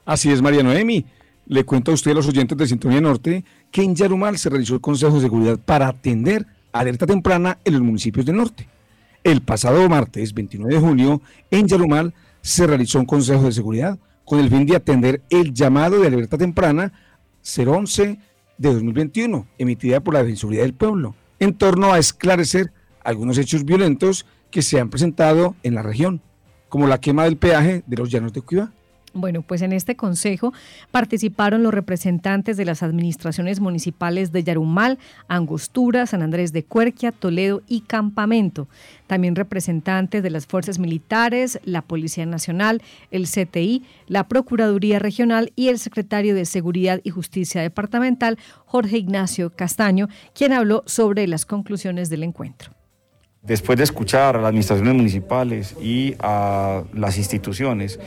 [0.04, 1.04] Así es, María Noemi.
[1.46, 4.74] Le cuento a usted, a los oyentes de Sintonía Norte, que en Yarumal se realizó
[4.74, 8.68] el Consejo de Seguridad para atender alerta temprana en los municipios del norte.
[9.24, 14.40] El pasado martes 29 de junio, en Yarumal se realizó un Consejo de Seguridad con
[14.40, 16.92] el fin de atender el llamado de alerta temprana
[17.42, 18.18] 011
[18.58, 24.26] de 2021, emitida por la Defensoría del Pueblo, en torno a esclarecer algunos hechos violentos
[24.50, 26.20] que se han presentado en la región,
[26.68, 28.72] como la quema del peaje de los llanos de Cuiva.
[29.14, 30.54] Bueno, pues en este consejo
[30.90, 34.98] participaron los representantes de las administraciones municipales de Yarumal,
[35.28, 38.68] Angostura, San Andrés de Cuerquia, Toledo y Campamento.
[39.06, 45.68] También representantes de las fuerzas militares, la Policía Nacional, el CTI, la Procuraduría Regional y
[45.68, 52.08] el secretario de Seguridad y Justicia Departamental, Jorge Ignacio Castaño, quien habló sobre las conclusiones
[52.08, 52.72] del encuentro.
[53.42, 57.98] Después de escuchar a las administraciones municipales y a las instituciones,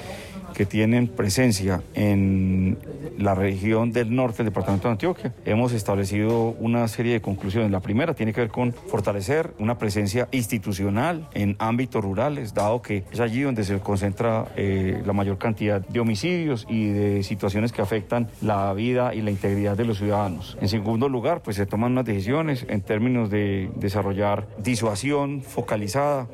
[0.56, 2.78] que tienen presencia en
[3.18, 7.72] la región del norte del departamento de Antioquia, hemos establecido una serie de conclusiones.
[7.72, 13.04] La primera tiene que ver con fortalecer una presencia institucional en ámbitos rurales, dado que
[13.12, 17.82] es allí donde se concentra eh, la mayor cantidad de homicidios y de situaciones que
[17.82, 20.58] afectan la vida y la integridad de los ciudadanos.
[20.62, 26.28] En segundo lugar, pues se toman unas decisiones en términos de desarrollar disuasión focalizada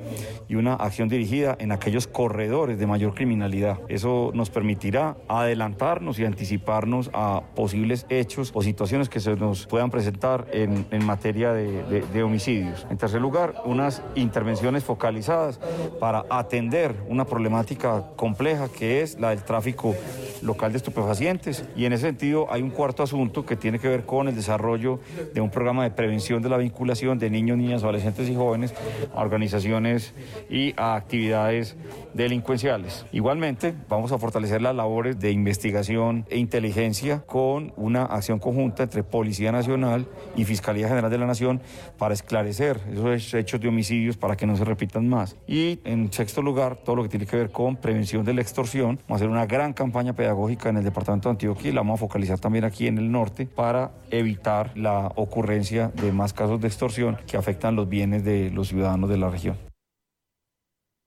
[0.47, 3.79] y una acción dirigida en aquellos corredores de mayor criminalidad.
[3.89, 9.91] Eso nos permitirá adelantarnos y anticiparnos a posibles hechos o situaciones que se nos puedan
[9.91, 12.85] presentar en, materia de, de homicidios.
[12.89, 15.59] En tercer lugar, unas intervenciones focalizadas
[15.99, 19.95] para atender una problemática compleja que es la del tráfico
[20.41, 21.65] local de estupefacientes.
[21.75, 24.99] Y en ese sentido hay un cuarto asunto que tiene que ver con el desarrollo
[25.33, 28.73] de un programa de prevención de la vinculación de niños, niñas, adolescentes y jóvenes
[29.13, 30.13] a organizaciones
[30.49, 31.75] y a actividades
[32.13, 33.05] delincuenciales.
[33.11, 39.03] Igualmente, vamos a fortalecer las labores de investigación e inteligencia con una acción conjunta entre
[39.03, 41.61] Policía Nacional y Fiscalía General de la Nación
[41.97, 45.35] para esclarecer esos hechos de homicidios para que no se repitan más.
[45.45, 48.99] Y en sexto lugar, todo lo que tiene que ver con prevención de la extorsión.
[49.07, 51.99] Vamos a hacer una gran campaña pedagógica en el departamento de Antioquia y la vamos
[51.99, 56.67] a focalizar también aquí en el norte para evitar la ocurrencia de más casos de
[56.67, 59.70] extorsión que afectan los bienes de los ciudadanos de la región.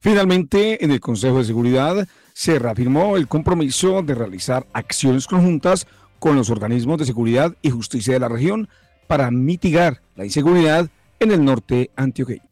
[0.04, 5.86] Finalmente, en el Consejo de Seguridad se reafirmó el compromiso de realizar acciones conjuntas
[6.18, 8.68] con los organismos de seguridad y justicia de la región
[9.06, 10.90] para mitigar la inseguridad
[11.20, 12.42] en el norte antioqueño.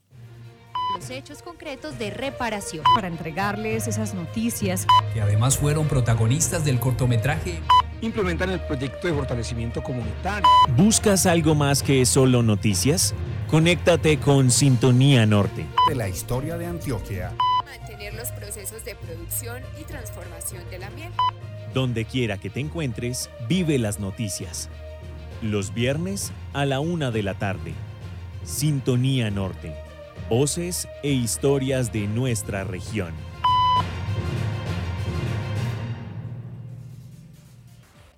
[0.97, 2.85] Los hechos concretos de reparación.
[2.95, 4.87] Para entregarles esas noticias.
[5.13, 7.61] Que además fueron protagonistas del cortometraje.
[8.03, 10.49] Implementar el proyecto de fortalecimiento comunitario.
[10.77, 13.15] ¿Buscas algo más que solo noticias?
[13.49, 15.67] Conéctate con Sintonía Norte.
[15.89, 17.33] De la historia de Antioquia.
[17.65, 21.13] Mantener los procesos de producción y transformación de la miel.
[21.73, 24.69] Donde quiera que te encuentres, vive las noticias.
[25.41, 27.73] Los viernes a la una de la tarde.
[28.43, 29.77] Sintonía Norte.
[30.29, 33.13] Voces e historias de nuestra región.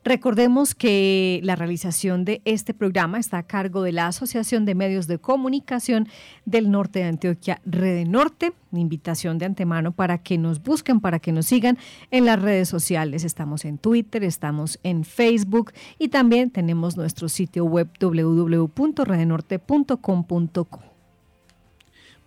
[0.04, 5.06] Recordemos que la realización de este programa está a cargo de la Asociación de Medios
[5.06, 6.08] de Comunicación
[6.44, 8.52] del Norte de Antioquia, Rede Norte.
[8.72, 11.78] Invitación de antemano para que nos busquen, para que nos sigan
[12.10, 13.24] en las redes sociales.
[13.24, 20.82] Estamos en Twitter, estamos en Facebook y también tenemos nuestro sitio web www.redenorte.com.co.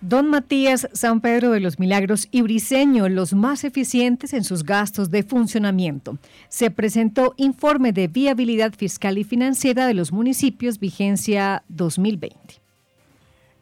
[0.00, 5.10] Don Matías San Pedro de los Milagros y Briseño, los más eficientes en sus gastos
[5.10, 6.18] de funcionamiento.
[6.48, 12.67] Se presentó informe de viabilidad fiscal y financiera de los municipios vigencia 2020.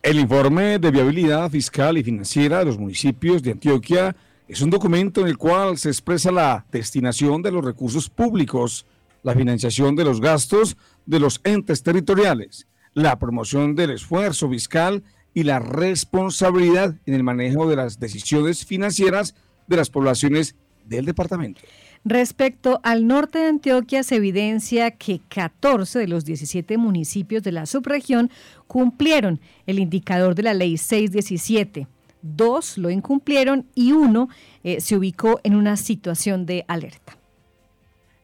[0.07, 4.15] El informe de viabilidad fiscal y financiera de los municipios de Antioquia
[4.47, 8.87] es un documento en el cual se expresa la destinación de los recursos públicos,
[9.25, 15.03] la financiación de los gastos de los entes territoriales, la promoción del esfuerzo fiscal
[15.35, 19.35] y la responsabilidad en el manejo de las decisiones financieras
[19.67, 21.63] de las poblaciones del departamento.
[22.09, 27.67] Respecto al norte de Antioquia, se evidencia que 14 de los 17 municipios de la
[27.67, 28.31] subregión
[28.69, 31.89] cumplieron el indicador de la ley 617.
[32.23, 34.29] Dos lo incumplieron y uno
[34.63, 37.19] eh, se ubicó en una situación de alerta.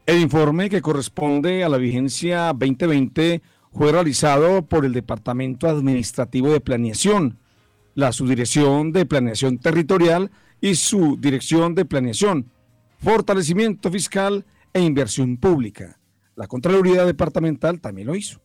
[0.07, 3.43] El informe que corresponde a la vigencia 2020
[3.73, 7.37] fue realizado por el Departamento Administrativo de Planeación,
[7.97, 12.47] la Subdirección de Planeación Territorial y su Dirección de Planeación
[13.03, 15.99] fortalecimiento fiscal e inversión pública.
[16.37, 18.41] La Contraloría Departamental también lo hizo.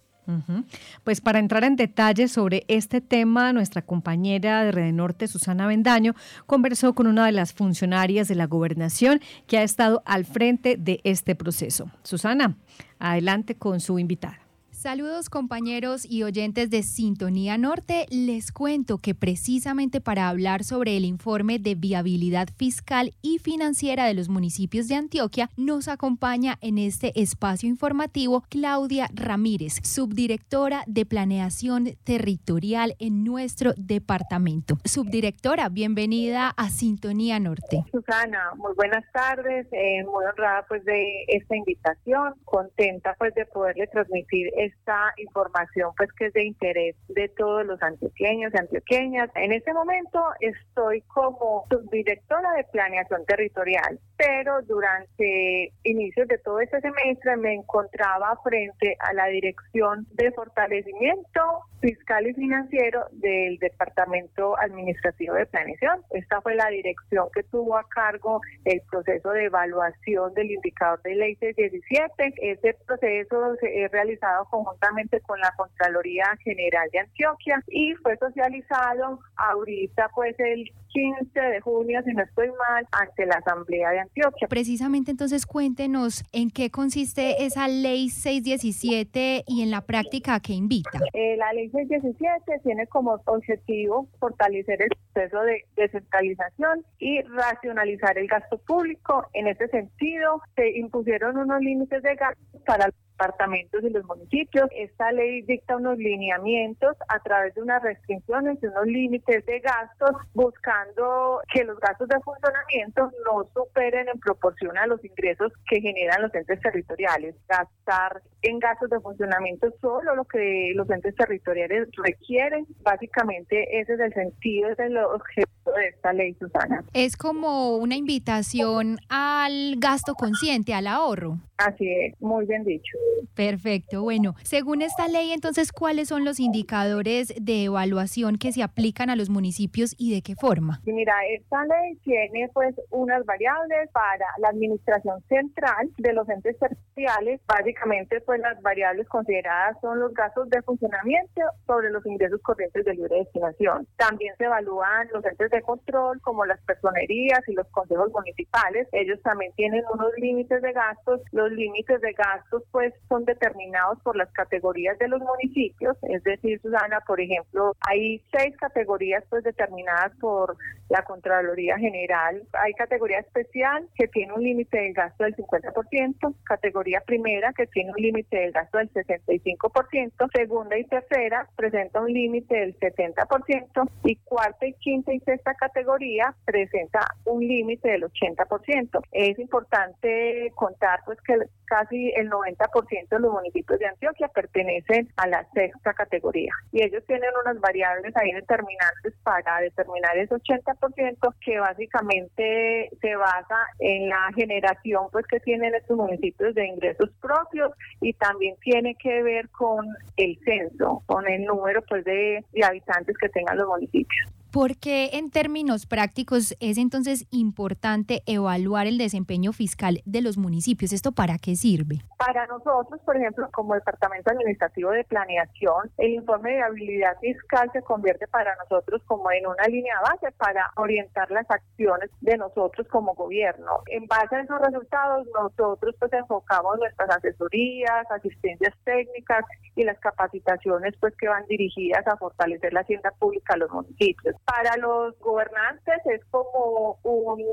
[1.05, 6.15] Pues para entrar en detalles sobre este tema, nuestra compañera de Red Norte, Susana Bendaño,
[6.45, 10.99] conversó con una de las funcionarias de la gobernación que ha estado al frente de
[11.05, 11.89] este proceso.
[12.03, 12.57] Susana,
[12.99, 14.46] adelante con su invitada.
[14.77, 18.05] Saludos compañeros y oyentes de Sintonía Norte.
[18.11, 24.13] Les cuento que precisamente para hablar sobre el informe de viabilidad fiscal y financiera de
[24.13, 31.95] los municipios de Antioquia, nos acompaña en este espacio informativo Claudia Ramírez, subdirectora de Planeación
[32.03, 34.77] Territorial en nuestro departamento.
[34.85, 37.83] Subdirectora, bienvenida a Sintonía Norte.
[37.91, 43.87] Susana, muy buenas tardes, eh, muy honrada pues de esta invitación, contenta pues de poderle
[43.87, 49.29] transmitir el esta información pues que es de interés de todos los antioqueños y antioqueñas.
[49.35, 56.81] En este momento estoy como subdirectora de planeación territorial, pero durante inicios de todo este
[56.81, 61.41] semestre me encontraba frente a la dirección de fortalecimiento
[61.79, 66.01] fiscal y financiero del Departamento Administrativo de Planeación.
[66.09, 71.15] Esta fue la dirección que tuvo a cargo el proceso de evaluación del indicador de
[71.15, 72.33] ley 617.
[72.41, 79.19] Ese proceso se es realizado conjuntamente con la Contraloría General de Antioquia y fue socializado
[79.35, 84.06] ahorita pues el 15 de junio, si no estoy mal, ante la Asamblea de Antioquia.
[84.49, 90.53] Precisamente entonces cuéntenos en qué consiste esa ley 617 y en la práctica a qué
[90.53, 90.99] invita.
[91.13, 98.27] Eh, la ley 617 tiene como objetivo fortalecer el proceso de descentralización y racionalizar el
[98.27, 99.25] gasto público.
[99.33, 104.69] En ese sentido, se impusieron unos límites de gasto para departamentos y los municipios.
[104.75, 110.11] Esta ley dicta unos lineamientos a través de unas restricciones y unos límites de gastos,
[110.33, 116.21] buscando que los gastos de funcionamiento no superen en proporción a los ingresos que generan
[116.21, 117.35] los entes territoriales.
[117.47, 122.67] Gastar en gastos de funcionamiento solo lo que los entes territoriales requieren.
[122.81, 126.83] Básicamente ese es el sentido, ese es el objetivo de esta ley, Susana.
[126.93, 131.39] Es como una invitación al gasto consciente, al ahorro.
[131.57, 132.97] Así es, muy bien dicho.
[133.35, 134.03] Perfecto.
[134.03, 139.15] Bueno, según esta ley, entonces, ¿cuáles son los indicadores de evaluación que se aplican a
[139.15, 140.81] los municipios y de qué forma?
[140.85, 147.41] mira, esta ley tiene pues unas variables para la administración central de los entes territoriales.
[147.47, 152.93] Básicamente, pues las variables consideradas son los gastos de funcionamiento sobre los ingresos corrientes de
[152.93, 153.87] libre destinación.
[153.97, 158.87] También se evalúan los entes de control como las personerías y los consejos municipales.
[158.91, 161.21] Ellos también tienen unos límites de gastos.
[161.31, 166.59] Los límites de gastos pues son determinados por las categorías de los municipios, es decir,
[166.61, 170.57] Susana, por ejemplo, hay seis categorías pues determinadas por
[170.89, 172.41] la Contraloría General.
[172.53, 177.91] Hay categoría especial que tiene un límite de gasto del 50%, categoría primera que tiene
[177.91, 184.15] un límite de gasto del 65%, segunda y tercera presenta un límite del 70% y
[184.17, 189.01] cuarta y quinta y sexta categoría presenta un límite del 80%.
[189.11, 195.27] Es importante contar pues que casi el 90% de los municipios de Antioquia pertenecen a
[195.27, 201.59] la sexta categoría y ellos tienen unas variables ahí determinantes para determinar ese 80% que
[201.59, 207.71] básicamente se basa en la generación pues que tienen estos municipios de ingresos propios
[208.01, 209.85] y también tiene que ver con
[210.15, 214.36] el censo, con el número pues de habitantes que tengan los municipios.
[214.51, 220.93] ¿Por qué en términos prácticos es entonces importante evaluar el desempeño fiscal de los municipios?
[220.93, 221.97] ¿Esto para qué sirve?
[222.17, 227.81] Para nosotros, por ejemplo, como Departamento Administrativo de Planeación, el informe de habilidad fiscal se
[227.81, 233.15] convierte para nosotros como en una línea base para orientar las acciones de nosotros como
[233.15, 233.81] gobierno.
[233.87, 239.43] En base a esos resultados, nosotros pues enfocamos nuestras asesorías, asistencias técnicas
[239.75, 244.36] y las capacitaciones pues que van dirigidas a fortalecer la hacienda pública a los municipios
[244.45, 247.43] para los gobernantes es como un,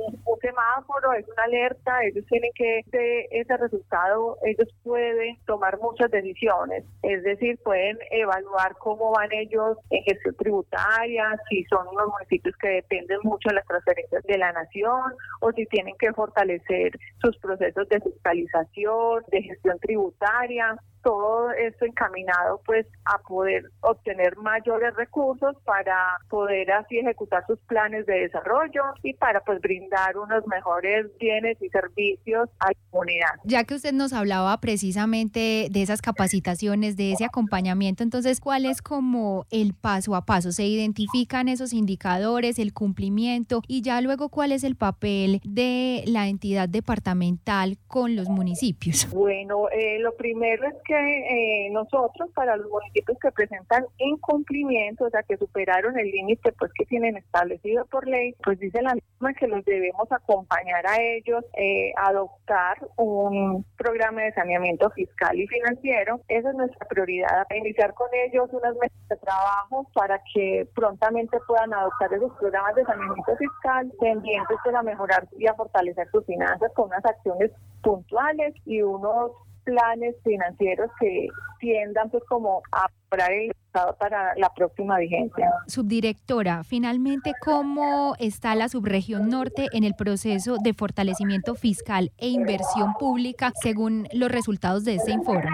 [0.41, 6.85] semáforo, es una alerta, ellos tienen que, de ese resultado, ellos pueden tomar muchas decisiones,
[7.03, 12.69] es decir, pueden evaluar cómo van ellos en gestión tributaria, si son unos municipios que
[12.69, 17.89] dependen mucho de las transferencias de la nación o si tienen que fortalecer sus procesos
[17.89, 26.17] de fiscalización, de gestión tributaria todo esto encaminado pues a poder obtener mayores recursos para
[26.29, 31.69] poder así ejecutar sus planes de desarrollo y para pues brindar unos mejores bienes y
[31.69, 33.35] servicios a la comunidad.
[33.45, 38.81] Ya que usted nos hablaba precisamente de esas capacitaciones, de ese acompañamiento, entonces, ¿cuál es
[38.81, 40.53] como el paso a paso?
[40.53, 46.29] ¿Se identifican esos indicadores, el cumplimiento y ya luego cuál es el papel de la
[46.29, 49.07] entidad departamental con los municipios?
[49.11, 55.11] Bueno, eh, lo primero es que eh, nosotros para los municipios que presentan incumplimiento, o
[55.11, 59.35] sea, que superaron el límite pues que tienen establecido por ley, pues dice la misma
[59.35, 66.21] que los debemos acompañar a ellos, eh, adoptar un programa de saneamiento fiscal y financiero.
[66.29, 71.73] Esa es nuestra prioridad, iniciar con ellos unas metas de trabajo para que prontamente puedan
[71.73, 76.73] adoptar esos programas de saneamiento fiscal tendientes pues, a mejorar y a fortalecer sus finanzas
[76.75, 77.51] con unas acciones
[77.83, 79.33] puntuales y unos
[79.65, 82.87] planes financieros que tiendan pues como a
[83.23, 85.51] el Estado para la próxima vigencia.
[85.67, 92.95] Subdirectora, finalmente, ¿cómo está la subregión norte en el proceso de fortalecimiento fiscal e inversión
[92.99, 95.51] pública según los resultados de este informe?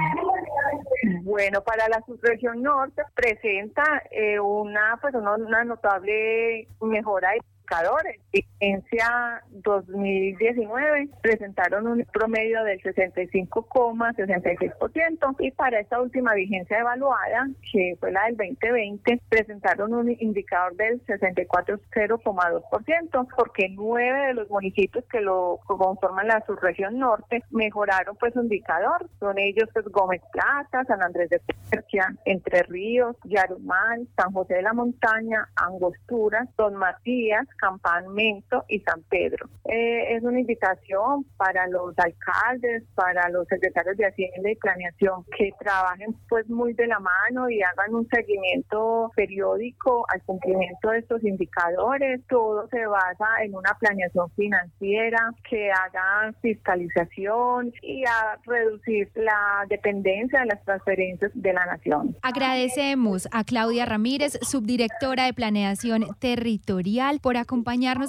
[1.22, 7.30] Bueno, para la subregión norte presenta eh, una, pues una, una notable mejora
[7.70, 8.20] indicadores.
[8.32, 18.12] Vigencia 2019 presentaron un promedio del 65,66% y para esta última vigencia evaluada, que fue
[18.12, 25.58] la del 2020, presentaron un indicador del 64,02%, porque nueve de los municipios que lo
[25.66, 29.08] conforman la subregión norte mejoraron pues su indicador.
[29.18, 31.40] Son ellos pues Gómez Plata, San Andrés de
[31.70, 39.02] Persia, Entre Ríos, Yarumal, San José de la Montaña, Angostura, Don Matías, Campamento y San
[39.02, 39.48] Pedro.
[39.66, 45.50] Eh, es una invitación para los alcaldes, para los secretarios de Hacienda y Planeación que
[45.58, 51.22] trabajen pues muy de la mano y hagan un seguimiento periódico al cumplimiento de estos
[51.22, 52.20] indicadores.
[52.28, 60.40] Todo se basa en una planeación financiera que haga fiscalización y a reducir la dependencia
[60.40, 62.16] de las transferencias de la nación.
[62.22, 67.49] Agradecemos a Claudia Ramírez, subdirectora de Planeación Territorial, por acompañarnos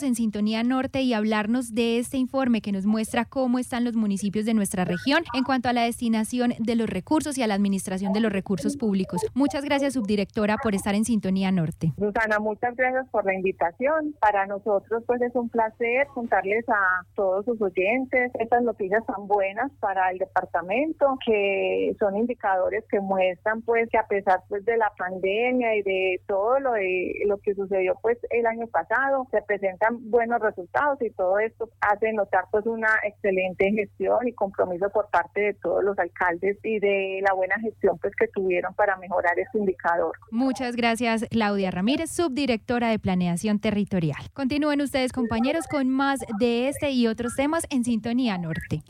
[0.04, 4.46] en Sintonía Norte y hablarnos de este informe que nos muestra cómo están los municipios
[4.46, 8.14] de nuestra región en cuanto a la destinación de los recursos y a la administración
[8.14, 9.20] de los recursos públicos.
[9.34, 11.92] Muchas gracias, subdirectora, por estar en Sintonía Norte.
[11.98, 14.16] Susana, muchas gracias por la invitación.
[14.22, 19.72] Para nosotros, pues es un placer contarles a todos sus oyentes estas noticias tan buenas
[19.80, 24.92] para el departamento, que son indicadores que muestran, pues, que a pesar pues de la
[24.98, 29.62] pandemia y de todo lo de lo que sucedió, pues, el año pasado, se presenta
[29.62, 35.10] presentan buenos resultados y todo esto hace notar pues una excelente gestión y compromiso por
[35.10, 39.38] parte de todos los alcaldes y de la buena gestión pues que tuvieron para mejorar
[39.38, 40.14] este indicador.
[40.32, 44.30] Muchas gracias Claudia Ramírez, subdirectora de Planeación Territorial.
[44.34, 48.82] Continúen ustedes compañeros con más de este y otros temas en Sintonía Norte.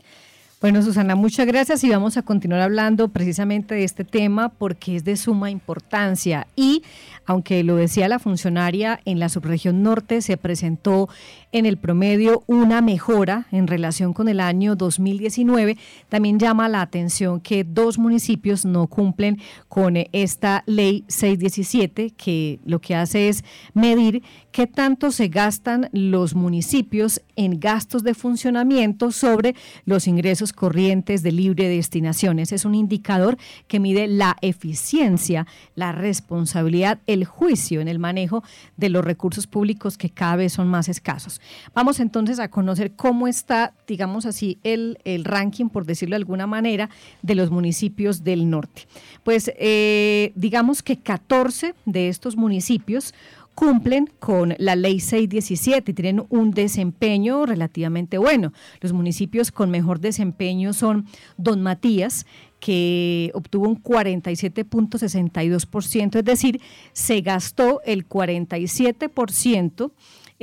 [0.62, 5.02] Bueno, Susana, muchas gracias y vamos a continuar hablando precisamente de este tema porque es
[5.04, 6.46] de suma importancia.
[6.54, 6.84] Y
[7.26, 11.08] aunque lo decía la funcionaria, en la subregión norte se presentó
[11.52, 15.76] en el promedio una mejora en relación con el año 2019.
[16.08, 19.38] También llama la atención que dos municipios no cumplen
[19.68, 23.44] con esta ley 617, que lo que hace es
[23.74, 31.22] medir qué tanto se gastan los municipios en gastos de funcionamiento sobre los ingresos corrientes
[31.22, 32.52] de libre destinaciones.
[32.52, 33.36] Es un indicador
[33.68, 38.42] que mide la eficiencia, la responsabilidad, el juicio en el manejo
[38.76, 41.41] de los recursos públicos que cada vez son más escasos.
[41.74, 46.46] Vamos entonces a conocer cómo está, digamos así, el, el ranking, por decirlo de alguna
[46.46, 46.90] manera,
[47.22, 48.86] de los municipios del norte.
[49.24, 53.14] Pues eh, digamos que 14 de estos municipios
[53.54, 58.52] cumplen con la ley 617 y tienen un desempeño relativamente bueno.
[58.80, 62.26] Los municipios con mejor desempeño son Don Matías,
[62.60, 66.60] que obtuvo un 47.62%, es decir,
[66.92, 69.92] se gastó el 47%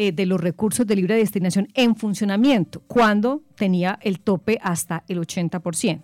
[0.02, 5.20] eh, de los recursos de libre destinación en funcionamiento, cuando tenía el tope hasta el
[5.20, 6.00] 80%.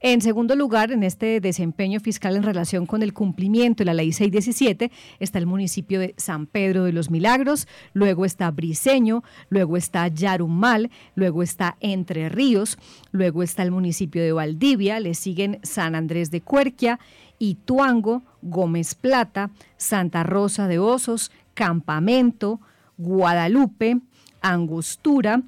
[0.00, 4.12] En segundo lugar, en este desempeño fiscal en relación con el cumplimiento de la ley
[4.12, 10.08] 617, está el municipio de San Pedro de los Milagros, luego está Briseño, luego está
[10.08, 12.76] Yarumal, luego está Entre Ríos,
[13.12, 16.98] luego está el municipio de Valdivia, le siguen San Andrés de Cuerquia,
[17.38, 22.58] Ituango, Gómez Plata, Santa Rosa de Osos, Campamento,
[22.96, 24.00] Guadalupe,
[24.40, 25.42] Angostura,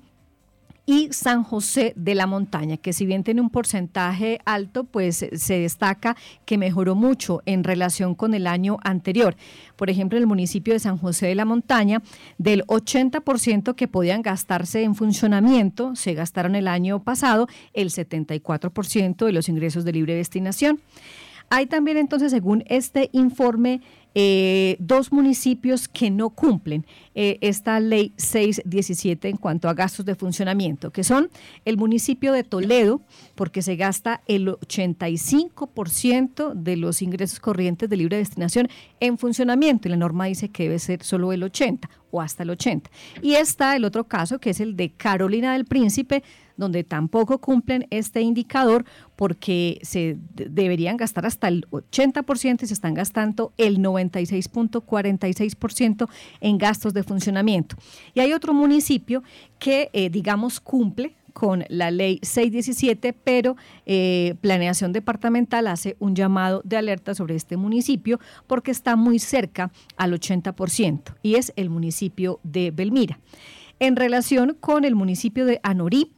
[0.86, 5.58] y San José de la Montaña, que si bien tiene un porcentaje alto, pues se
[5.58, 9.36] destaca que mejoró mucho en relación con el año anterior.
[9.76, 12.02] Por ejemplo, en el municipio de San José de la Montaña,
[12.36, 19.32] del 80% que podían gastarse en funcionamiento, se gastaron el año pasado el 74% de
[19.32, 20.80] los ingresos de libre destinación.
[21.50, 23.80] Hay también entonces, según este informe,
[24.14, 26.86] eh, dos municipios que no cumplen
[27.16, 31.30] eh, esta ley 617 en cuanto a gastos de funcionamiento, que son
[31.64, 33.02] el municipio de Toledo,
[33.34, 38.68] porque se gasta el 85% de los ingresos corrientes de libre destinación
[39.00, 42.50] en funcionamiento y la norma dice que debe ser solo el 80 o hasta el
[42.50, 42.90] 80.
[43.20, 46.22] Y está el otro caso que es el de Carolina del Príncipe,
[46.56, 48.84] donde tampoco cumplen este indicador
[49.16, 56.08] porque se deberían gastar hasta el 80% y se están gastando el 96.46%
[56.40, 57.74] en gastos de funcionamiento.
[58.14, 59.24] Y hay otro municipio
[59.58, 66.62] que, eh, digamos, cumple con la ley 617, pero eh, Planeación Departamental hace un llamado
[66.64, 72.40] de alerta sobre este municipio porque está muy cerca al 80% y es el municipio
[72.44, 73.18] de Belmira.
[73.80, 76.12] En relación con el municipio de Anorí,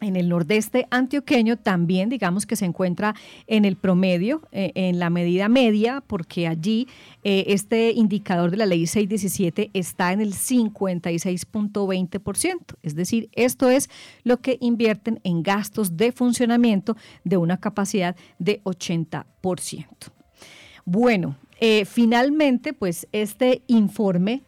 [0.00, 3.14] en el nordeste antioqueño también digamos que se encuentra
[3.46, 6.88] en el promedio, eh, en la medida media, porque allí
[7.22, 12.76] eh, este indicador de la ley 617 está en el 56.20%.
[12.82, 13.88] Es decir, esto es
[14.24, 19.86] lo que invierten en gastos de funcionamiento de una capacidad de 80%.
[20.84, 24.42] Bueno, eh, finalmente, pues este informe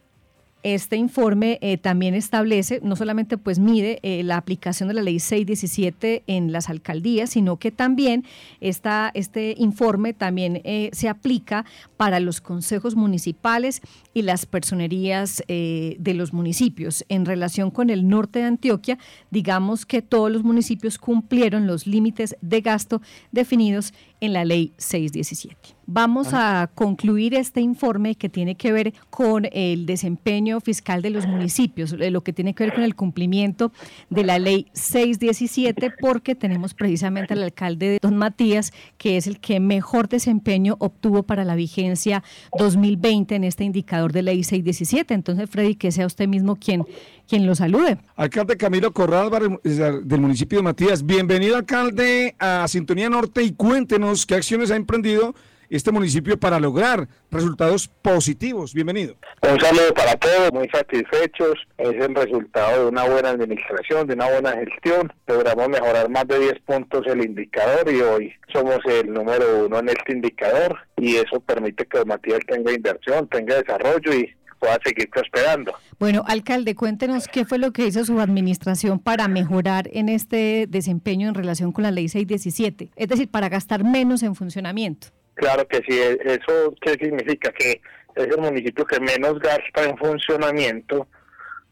[0.62, 5.18] este informe eh, también establece, no solamente pues mide eh, la aplicación de la ley
[5.18, 8.24] 617 en las alcaldías, sino que también
[8.60, 11.64] está, este informe también eh, se aplica
[11.96, 13.80] para los consejos municipales
[14.14, 17.04] y las personerías de los municipios.
[17.08, 18.98] En relación con el norte de Antioquia,
[19.30, 23.00] digamos que todos los municipios cumplieron los límites de gasto
[23.30, 23.92] definidos
[24.22, 25.74] en la ley 617.
[25.84, 31.26] Vamos a concluir este informe que tiene que ver con el desempeño fiscal de los
[31.26, 33.72] municipios, lo que tiene que ver con el cumplimiento
[34.08, 39.40] de la ley 617, porque tenemos precisamente al alcalde de Don Matías, que es el
[39.40, 42.22] que mejor desempeño obtuvo para la vigencia
[42.56, 45.14] 2020 en este indicador de ley 617.
[45.14, 46.84] Entonces, Freddy, que sea usted mismo quien,
[47.28, 47.98] quien lo salude.
[48.16, 49.30] Alcalde Camilo Corral
[49.62, 55.34] del municipio de Matías, bienvenido alcalde a Sintonía Norte y cuéntenos qué acciones ha emprendido
[55.72, 58.74] este municipio para lograr resultados positivos.
[58.74, 59.16] Bienvenido.
[59.40, 61.54] Un saludo para todos, muy satisfechos.
[61.78, 65.10] Es el resultado de una buena administración, de una buena gestión.
[65.26, 69.88] Logramos mejorar más de 10 puntos el indicador y hoy somos el número uno en
[69.88, 74.30] este indicador y eso permite que Matías tenga inversión, tenga desarrollo y
[74.62, 75.74] pueda seguir prosperando.
[75.98, 81.28] Bueno, alcalde, cuéntenos qué fue lo que hizo su administración para mejorar en este desempeño
[81.28, 85.08] en relación con la ley 617, es decir, para gastar menos en funcionamiento.
[85.34, 87.80] Claro que sí, eso qué significa que
[88.14, 91.08] es el municipio que menos gasta en funcionamiento,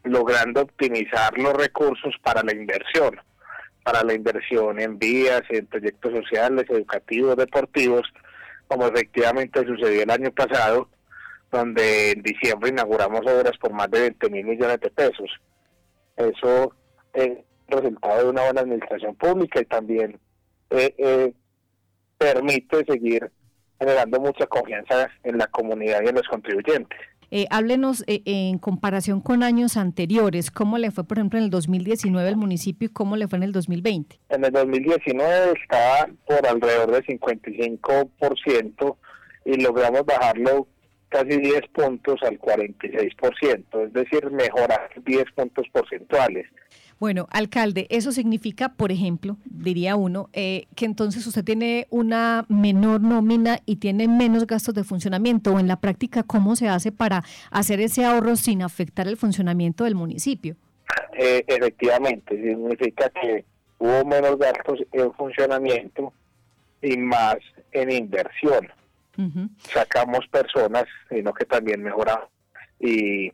[0.03, 3.21] logrando optimizar los recursos para la inversión,
[3.85, 8.03] para la inversión en vías, en proyectos sociales, educativos, deportivos,
[8.67, 10.89] como efectivamente sucedió el año pasado,
[11.51, 15.31] donde en diciembre inauguramos obras por más de 20 mil millones de pesos.
[16.17, 16.75] Eso
[17.13, 17.39] es
[17.69, 20.19] resultado de una buena administración pública y también
[20.71, 21.33] eh, eh,
[22.19, 23.31] permite seguir
[23.79, 26.99] generando mucha confianza en la comunidad y en los contribuyentes.
[27.33, 31.51] Eh, háblenos eh, en comparación con años anteriores, ¿cómo le fue, por ejemplo, en el
[31.51, 34.19] 2019 el municipio y cómo le fue en el 2020?
[34.31, 38.97] En el 2019 estaba por alrededor del 55%
[39.45, 40.67] y logramos bajarlo
[41.11, 46.47] casi 10 puntos al 46%, es decir, mejorar 10 puntos porcentuales.
[47.01, 53.01] Bueno, alcalde, eso significa, por ejemplo, diría uno, eh, que entonces usted tiene una menor
[53.01, 55.55] nómina y tiene menos gastos de funcionamiento.
[55.55, 59.85] O en la práctica, ¿cómo se hace para hacer ese ahorro sin afectar el funcionamiento
[59.85, 60.57] del municipio?
[61.15, 63.47] Eh, efectivamente, significa que
[63.79, 66.13] hubo menos gastos en funcionamiento
[66.83, 67.39] y más
[67.73, 68.69] en inversión.
[69.73, 72.29] Sacamos personas, sino que también mejoramos
[72.79, 73.33] y,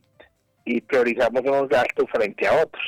[0.64, 2.84] y priorizamos unos gastos frente a otros.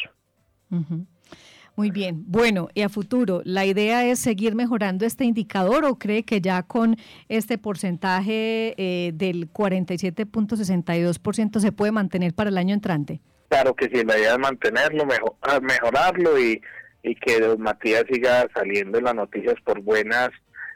[1.78, 2.24] Muy bien.
[2.26, 6.64] Bueno, y a futuro, ¿la idea es seguir mejorando este indicador o cree que ya
[6.64, 6.96] con
[7.28, 13.20] este porcentaje eh, del 47.62% se puede mantener para el año entrante?
[13.48, 16.60] Claro que sí, la idea es mantenerlo, mejor, ah, mejorarlo y,
[17.04, 20.30] y que Don Matías siga saliendo en las noticias por buenas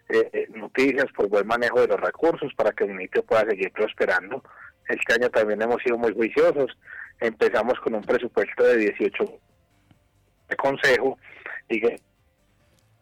[0.09, 4.43] eh, noticias, por buen manejo de los recursos para que el municipio pueda seguir prosperando.
[4.89, 6.77] Este año también hemos sido muy juiciosos.
[7.21, 9.25] Empezamos con un presupuesto de 18
[10.57, 11.19] consejo
[11.69, 11.97] y que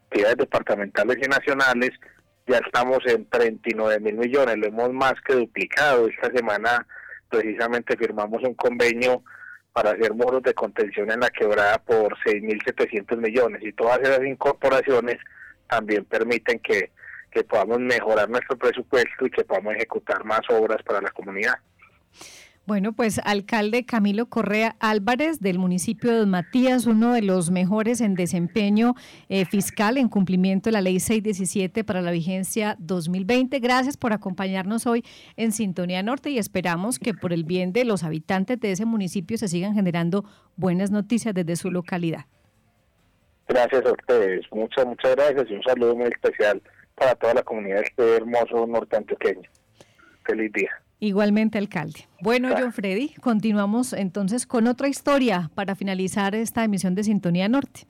[0.04, 1.90] actividades departamentales y nacionales
[2.46, 6.08] ya estamos en 39 mil millones, lo hemos más que duplicado.
[6.08, 6.86] Esta semana
[7.28, 9.22] precisamente firmamos un convenio
[9.72, 15.18] para hacer muros de contención en la quebrada por 6.700 millones y todas esas incorporaciones
[15.70, 16.90] también permiten que,
[17.30, 21.54] que podamos mejorar nuestro presupuesto y que podamos ejecutar más obras para la comunidad.
[22.70, 28.14] Bueno, pues alcalde Camilo Correa Álvarez del municipio de Matías, uno de los mejores en
[28.14, 28.94] desempeño
[29.28, 33.58] eh, fiscal en cumplimiento de la ley 617 para la vigencia 2020.
[33.58, 35.04] Gracias por acompañarnos hoy
[35.36, 39.36] en Sintonía Norte y esperamos que por el bien de los habitantes de ese municipio
[39.36, 42.26] se sigan generando buenas noticias desde su localidad.
[43.50, 46.62] Gracias a ustedes, muchas, muchas gracias y un saludo muy especial
[46.94, 49.50] para toda la comunidad de este hermoso norte antioqueño.
[50.24, 50.70] Feliz día.
[51.00, 52.06] Igualmente, alcalde.
[52.20, 57.88] Bueno, John Freddy, continuamos entonces con otra historia para finalizar esta emisión de Sintonía Norte.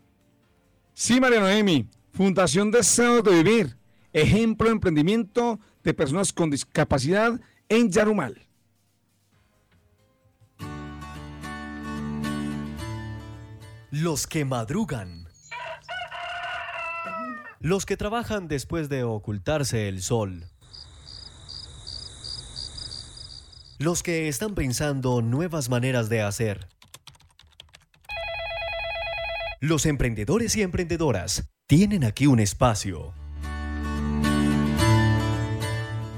[0.95, 3.77] Sí, María Noemi, Fundación Deseos de Vivir,
[4.15, 7.39] ejemplo de emprendimiento de personas con discapacidad
[7.69, 8.47] en Yarumal.
[13.91, 15.20] Los que madrugan
[17.61, 20.47] los que trabajan después de ocultarse el sol.
[23.79, 26.69] Los que están pensando nuevas maneras de hacer.
[29.61, 33.13] Los emprendedores y emprendedoras tienen aquí un espacio.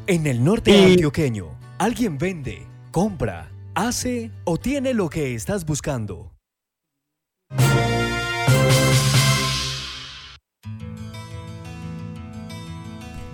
[0.07, 6.32] En el norte antioqueño, alguien vende, compra, hace o tiene lo que estás buscando.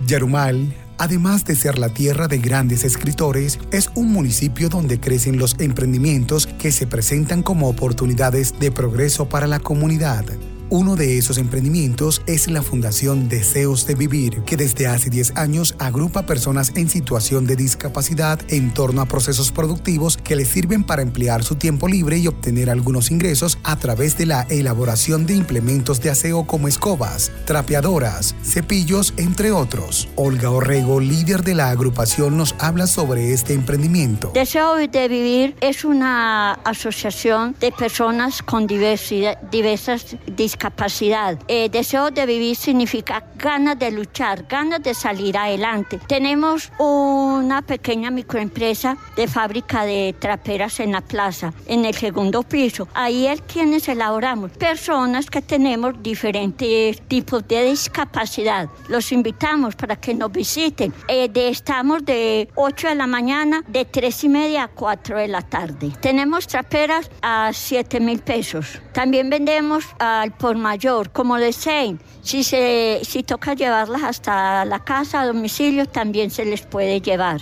[0.09, 5.55] Yarumal, además de ser la tierra de grandes escritores, es un municipio donde crecen los
[5.59, 10.25] emprendimientos que se presentan como oportunidades de progreso para la comunidad.
[10.71, 15.73] Uno de esos emprendimientos es la Fundación Deseos de Vivir, que desde hace 10 años
[15.79, 21.01] agrupa personas en situación de discapacidad en torno a procesos productivos que les sirven para
[21.01, 26.01] emplear su tiempo libre y obtener algunos ingresos a través de la elaboración de implementos
[26.01, 30.07] de aseo como escobas, trapeadoras, cepillos, entre otros.
[30.17, 34.33] Olga Orrego, líder de la agrupación, nos habla sobre este emprendimiento.
[34.35, 41.39] Deseos de Vivir es una asociación de personas con diversas discapacidades capacidad.
[41.47, 45.99] Eh, deseo de vivir significa ganas de luchar, ganas de salir adelante.
[46.07, 52.87] Tenemos una pequeña microempresa de fábrica de traperas en la plaza, en el segundo piso.
[52.93, 54.51] Ahí es quienes elaboramos.
[54.51, 58.69] Personas que tenemos diferentes tipos de discapacidad.
[58.89, 60.93] Los invitamos para que nos visiten.
[61.07, 65.41] Eh, estamos de 8 de la mañana, de 3 y media a 4 de la
[65.41, 65.93] tarde.
[66.01, 68.81] Tenemos traperas a 7 mil pesos.
[68.99, 72.01] También vendemos al por mayor, como deseen.
[72.21, 77.39] Si, se, si toca llevarlas hasta la casa, a domicilio, también se les puede llevar.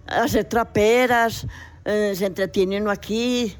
[0.05, 1.47] hacer traperas,
[1.85, 3.57] eh, se entretiene uno aquí,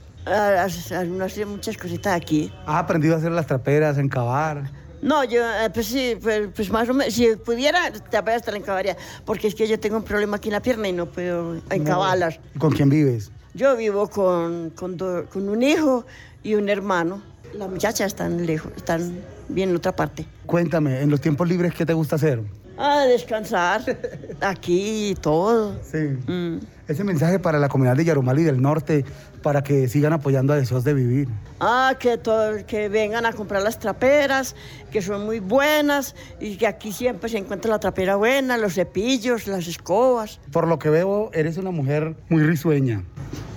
[1.08, 2.54] uno hace muchas cositas aquí.
[2.68, 4.70] ¿Has aprendido a hacer las traperas, encavar?
[5.02, 8.96] No, yo, eh, pues sí, pues, pues, más o menos, si pudiera, te la encabaría,
[9.26, 12.40] porque es que yo tengo un problema aquí en la pierna y no puedo encabarlas.
[12.60, 13.32] ¿Con quién vives?
[13.56, 16.06] Yo vivo con, con, con un hijo
[16.44, 17.22] y un hermano.
[17.54, 20.26] Las muchachas están lejos, están bien en otra parte.
[20.46, 22.42] Cuéntame, en los tiempos libres, ¿qué te gusta hacer?
[22.78, 23.82] Ah, descansar.
[24.42, 25.76] Aquí todo.
[25.84, 25.98] Sí.
[26.28, 26.60] Mm.
[26.90, 29.06] Ese mensaje para la comunidad de Yarumal y del norte,
[29.44, 31.30] para que sigan apoyando a Deseos de Vivir.
[31.60, 34.56] Ah, que, todo, que vengan a comprar las traperas,
[34.92, 39.46] que son muy buenas y que aquí siempre se encuentra la trapera buena, los cepillos,
[39.46, 40.40] las escobas.
[40.52, 43.04] Por lo que veo, eres una mujer muy risueña.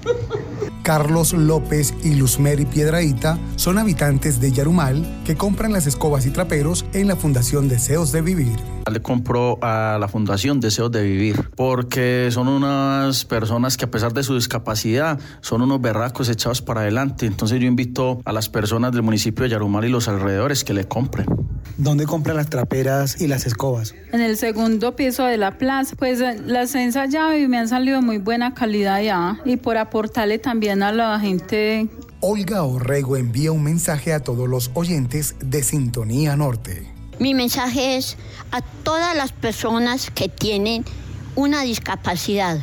[0.83, 6.85] Carlos López y Luzmeri Piedraíta son habitantes de Yarumal que compran las escobas y traperos
[6.93, 8.59] en la Fundación Deseos de Vivir.
[8.91, 14.13] Le compro a la Fundación Deseos de Vivir porque son unas personas que a pesar
[14.13, 17.27] de su discapacidad son unos berracos echados para adelante.
[17.27, 20.87] Entonces yo invito a las personas del municipio de Yarumal y los alrededores que le
[20.87, 21.27] compren.
[21.79, 23.95] ¿Dónde compran las traperas y las escobas?
[24.13, 25.97] En el segundo piso de la plaza.
[25.97, 29.41] Pues las he ensayado y me han salido de muy buena calidad ya.
[29.45, 31.89] Y por aportarle también a la gente.
[32.21, 36.93] Olga Orrego envía un mensaje a todos los oyentes de Sintonía Norte.
[37.19, 38.17] Mi mensaje es
[38.51, 40.85] a todas las personas que tienen
[41.35, 42.59] una discapacidad.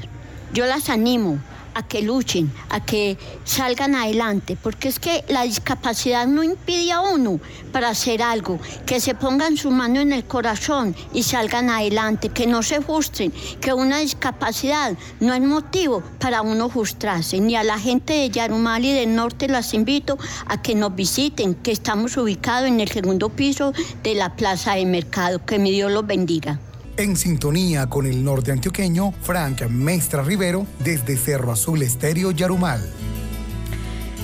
[0.54, 1.40] Yo las animo
[1.74, 7.02] a que luchen, a que salgan adelante, porque es que la discapacidad no impide a
[7.02, 7.40] uno
[7.72, 12.48] para hacer algo, que se pongan su mano en el corazón y salgan adelante, que
[12.48, 13.32] no se frustren,
[13.62, 18.86] que una discapacidad no es motivo para uno frustrarse, ni a la gente de Yarumal
[18.86, 23.30] y del norte las invito a que nos visiten, que estamos ubicados en el segundo
[23.30, 23.74] piso
[24.04, 26.60] de la Plaza de Mercado, que mi Dios los bendiga
[27.00, 32.82] en sintonía con el norte antioqueño Frank Mestra Rivero desde Cerro Azul Estéreo Yarumal.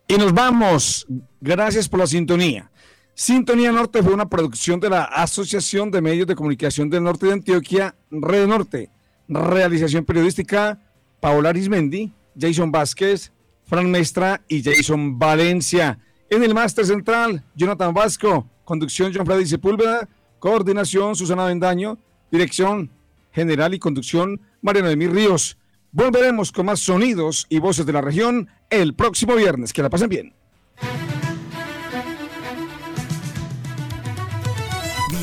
[0.06, 1.06] Y nos vamos.
[1.40, 2.70] Gracias por la sintonía.
[3.14, 7.32] Sintonía Norte fue una producción de la Asociación de Medios de Comunicación del Norte de
[7.32, 8.90] Antioquia, Red Norte.
[9.28, 10.80] Realización periodística,
[11.20, 13.32] Paola Arismendi, Jason Vázquez,
[13.64, 15.98] Fran Mestra y Jason Valencia.
[16.28, 18.48] En el máster central, Jonathan Vasco.
[18.64, 20.08] Conducción, John Freddy Sepúlveda.
[20.38, 21.98] Coordinación, Susana Vendaño.
[22.30, 22.90] Dirección
[23.32, 25.58] general y conducción, Mariano de Mis Ríos.
[25.92, 29.72] Volveremos con más sonidos y voces de la región el próximo viernes.
[29.72, 30.34] Que la pasen bien.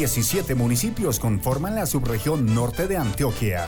[0.01, 3.67] 17 municipios conforman la subregión norte de Antioquia.